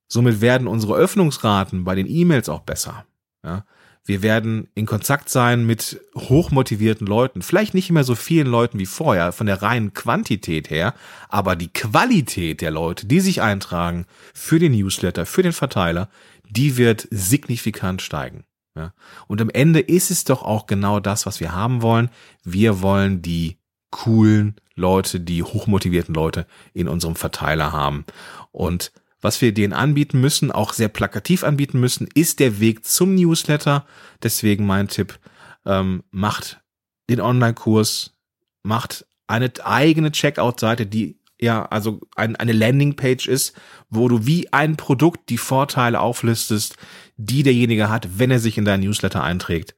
Somit 0.07 0.41
werden 0.41 0.69
unsere 0.69 0.95
Öffnungsraten 0.95 1.85
bei 1.85 1.95
den 1.95 2.07
E-Mails 2.07 2.49
auch 2.49 2.61
besser. 2.61 3.07
Ja, 3.45 3.65
wir 4.05 4.23
werden 4.23 4.69
in 4.75 4.87
Kontakt 4.87 5.29
sein 5.29 5.65
mit 5.65 6.01
hochmotivierten 6.17 7.07
Leuten. 7.07 7.43
Vielleicht 7.43 7.73
nicht 7.73 7.91
mehr 7.91 8.03
so 8.03 8.17
vielen 8.17 8.49
Leuten 8.49 8.79
wie 8.79 8.87
vorher, 8.87 9.31
von 9.33 9.47
der 9.47 9.63
reinen 9.63 9.95
Quantität 9.95 10.71
her, 10.71 10.95
aber 11.29 11.55
die 11.55 11.73
Qualität 11.73 12.61
der 12.61 12.73
Leute, 12.73 13.07
die 13.07 13.21
sich 13.21 13.43
eintragen 13.43 14.07
für 14.35 14.59
den 14.59 14.73
Newsletter, 14.73 15.25
für 15.25 15.43
den 15.43 15.53
Verteiler, 15.53 16.09
die 16.49 16.77
wird 16.77 17.07
signifikant 17.11 18.03
steigen. 18.03 18.45
Ja. 18.75 18.93
Und 19.29 19.41
am 19.41 19.51
Ende 19.51 19.81
ist 19.81 20.11
es 20.11 20.25
doch 20.25 20.43
auch 20.43 20.67
genau 20.67 20.99
das, 20.99 21.27
was 21.27 21.39
wir 21.39 21.53
haben 21.53 21.83
wollen. 21.83 22.11
Wir 22.43 22.83
wollen 22.83 23.23
die 23.23 23.59
coolen 23.91 24.57
Leute, 24.75 25.21
die 25.21 25.43
hochmotivierten 25.43 26.15
Leute 26.15 26.47
in 26.73 26.89
unserem 26.89 27.15
Verteiler 27.15 27.73
haben. 27.73 28.05
Und 28.51 28.91
was 29.23 29.41
wir 29.41 29.55
denen 29.55 29.73
anbieten 29.73 30.21
müssen, 30.21 30.53
auch 30.53 30.73
sehr 30.75 30.89
plakativ 30.89 31.45
anbieten 31.45 31.81
müssen, 31.81 32.09
ist 32.15 32.41
der 32.41 32.61
Weg 32.61 32.85
zum 32.85 33.15
Newsletter. 33.15 33.87
Deswegen 34.23 34.67
mein 34.67 34.89
Tipp, 34.89 35.19
ähm, 35.65 36.03
macht 36.11 36.61
den 37.09 37.21
Online-Kurs, 37.21 38.15
macht 38.63 39.07
eine 39.29 39.51
eigene 39.65 40.13
Checkout-Seite, 40.13 40.87
die 40.87 41.19
ja, 41.41 41.65
also 41.67 42.01
ein, 42.15 42.37
eine 42.37 42.53
Landingpage 42.53 43.27
ist, 43.27 43.57
wo 43.91 44.07
du 44.07 44.27
wie 44.27 44.53
ein 44.53 44.77
Produkt 44.77 45.29
die 45.29 45.39
Vorteile 45.39 45.99
auflistest, 45.99 46.77
die 47.17 47.43
derjenige 47.43 47.91
hat, 47.91 48.19
wenn 48.19 48.31
er 48.31 48.39
sich 48.39 48.59
in 48.59 48.65
deinen 48.65 48.85
Newsletter 48.85 49.25
einträgt. 49.25 49.75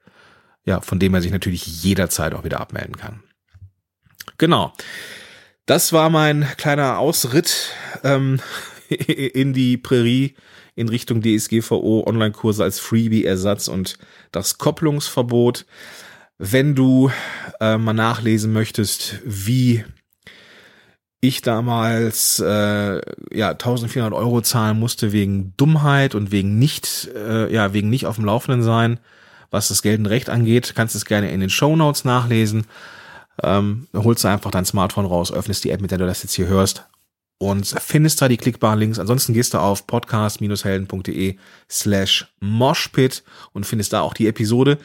Ja, 0.66 0.80
von 0.80 0.98
dem 0.98 1.14
er 1.14 1.22
sich 1.22 1.32
natürlich 1.32 1.82
jederzeit 1.82 2.34
auch 2.34 2.44
wieder 2.44 2.60
abmelden 2.60 2.96
kann. 2.96 3.22
Genau. 4.36 4.72
Das 5.66 5.92
war 5.94 6.10
mein 6.10 6.46
kleiner 6.58 6.98
Ausritt 6.98 7.70
ähm, 8.02 8.40
in 9.34 9.52
die 9.52 9.76
Prärie 9.76 10.34
in 10.74 10.88
Richtung 10.88 11.22
DSGVO 11.22 12.04
Online-Kurse 12.06 12.62
als 12.62 12.80
Freebie-Ersatz 12.80 13.68
und 13.68 13.98
das 14.32 14.58
Kopplungsverbot. 14.58 15.66
Wenn 16.38 16.74
du 16.74 17.10
äh, 17.60 17.78
mal 17.78 17.92
nachlesen 17.92 18.52
möchtest, 18.52 19.20
wie 19.24 19.84
ich 21.20 21.40
damals 21.42 22.40
äh, 22.40 23.00
ja 23.32 23.50
1400 23.50 24.12
Euro 24.12 24.42
zahlen 24.42 24.78
musste 24.78 25.12
wegen 25.12 25.54
Dummheit 25.56 26.14
und 26.14 26.32
wegen 26.32 26.58
nicht 26.58 27.08
äh, 27.14 27.50
ja 27.52 27.72
wegen 27.72 27.88
nicht 27.88 28.06
auf 28.06 28.16
dem 28.16 28.26
Laufenden 28.26 28.62
sein, 28.62 28.98
was 29.50 29.68
das 29.68 29.80
geltende 29.80 30.10
Recht 30.10 30.28
angeht, 30.28 30.74
kannst 30.74 30.94
du 30.94 30.98
es 30.98 31.06
gerne 31.06 31.30
in 31.30 31.40
den 31.40 31.50
Show 31.50 31.76
Notes 31.76 32.04
nachlesen. 32.04 32.66
Ähm, 33.42 33.86
holst 33.94 34.24
du 34.24 34.28
einfach 34.28 34.50
dein 34.50 34.66
Smartphone 34.66 35.06
raus, 35.06 35.32
öffnest 35.32 35.64
die 35.64 35.70
App, 35.70 35.80
mit 35.80 35.90
der 35.90 35.98
du 35.98 36.06
das 36.06 36.22
jetzt 36.22 36.34
hier 36.34 36.46
hörst 36.46 36.84
und 37.38 37.66
findest 37.66 38.22
da 38.22 38.28
die 38.28 38.36
klickbaren 38.36 38.78
Links. 38.78 38.98
Ansonsten 38.98 39.34
gehst 39.34 39.54
du 39.54 39.58
auf 39.58 39.86
podcast-helden.de 39.86 41.36
slash 41.70 42.26
moshpit 42.40 43.22
und 43.52 43.66
findest 43.66 43.92
da 43.92 44.00
auch 44.00 44.14
die 44.14 44.28
Episode. 44.28 44.78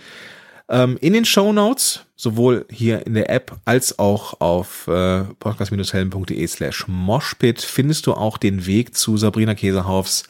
Ähm, 0.68 0.98
in 1.02 1.14
den 1.14 1.26
Show 1.26 1.52
Notes, 1.54 2.06
sowohl 2.16 2.66
hier 2.70 3.06
in 3.08 3.14
der 3.16 3.30
App 3.30 3.58
als 3.66 3.98
auch 3.98 4.40
auf 4.40 4.88
äh, 4.88 5.24
podcast-helden.de 5.40 6.48
slash 6.48 6.88
moshpit, 6.88 7.62
findest 7.62 8.08
du 8.08 8.14
auch 8.14 8.38
den 8.38 8.66
Weg 8.66 8.96
zu 8.96 9.18
Sabrina 9.18 9.56
Käsehaufs 9.56 10.26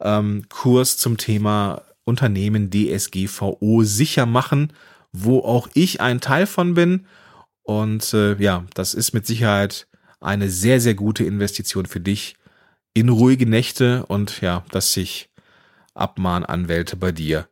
ähm, 0.00 0.44
Kurs 0.48 0.96
zum 0.96 1.16
Thema 1.16 1.82
Unternehmen 2.04 2.70
DSGVO 2.70 3.82
sicher 3.82 4.26
machen, 4.26 4.72
wo 5.12 5.40
auch 5.40 5.68
ich 5.74 6.00
ein 6.00 6.20
Teil 6.20 6.46
von 6.46 6.74
bin. 6.74 7.06
Und 7.62 8.14
äh, 8.14 8.36
ja, 8.36 8.64
das 8.72 8.94
ist 8.94 9.12
mit 9.12 9.26
Sicherheit 9.26 9.87
eine 10.20 10.50
sehr, 10.50 10.80
sehr 10.80 10.94
gute 10.94 11.24
Investition 11.24 11.86
für 11.86 12.00
dich 12.00 12.36
in 12.94 13.08
ruhige 13.08 13.46
Nächte 13.46 14.04
und 14.06 14.40
ja, 14.40 14.64
dass 14.70 14.92
sich 14.92 15.30
Abmahnanwälte 15.94 16.96
bei 16.96 17.12
dir 17.12 17.48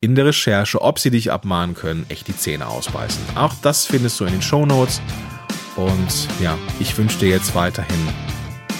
in 0.00 0.14
der 0.14 0.26
Recherche, 0.26 0.80
ob 0.80 0.98
sie 0.98 1.10
dich 1.10 1.30
abmahnen 1.30 1.74
können, 1.74 2.06
echt 2.08 2.26
die 2.28 2.36
Zähne 2.36 2.66
ausbeißen. 2.66 3.22
Auch 3.36 3.54
das 3.62 3.86
findest 3.86 4.18
du 4.18 4.24
in 4.24 4.32
den 4.32 4.42
Show 4.42 4.64
Notes. 4.64 5.00
Und 5.76 6.28
ja, 6.40 6.58
ich 6.78 6.96
wünsche 6.96 7.18
dir 7.18 7.28
jetzt 7.28 7.54
weiterhin 7.54 8.08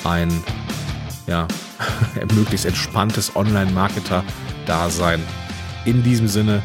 ein 0.04 0.30
ja, 1.26 1.46
möglichst 2.34 2.66
entspanntes 2.66 3.36
Online-Marketer-Dasein. 3.36 5.22
In 5.84 6.02
diesem 6.02 6.28
Sinne, 6.28 6.62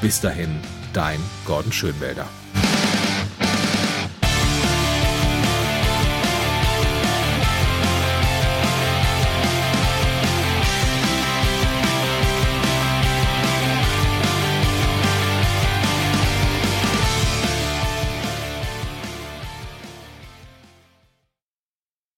bis 0.00 0.20
dahin, 0.20 0.50
dein 0.92 1.20
Gordon 1.44 1.72
Schönwälder. 1.72 2.28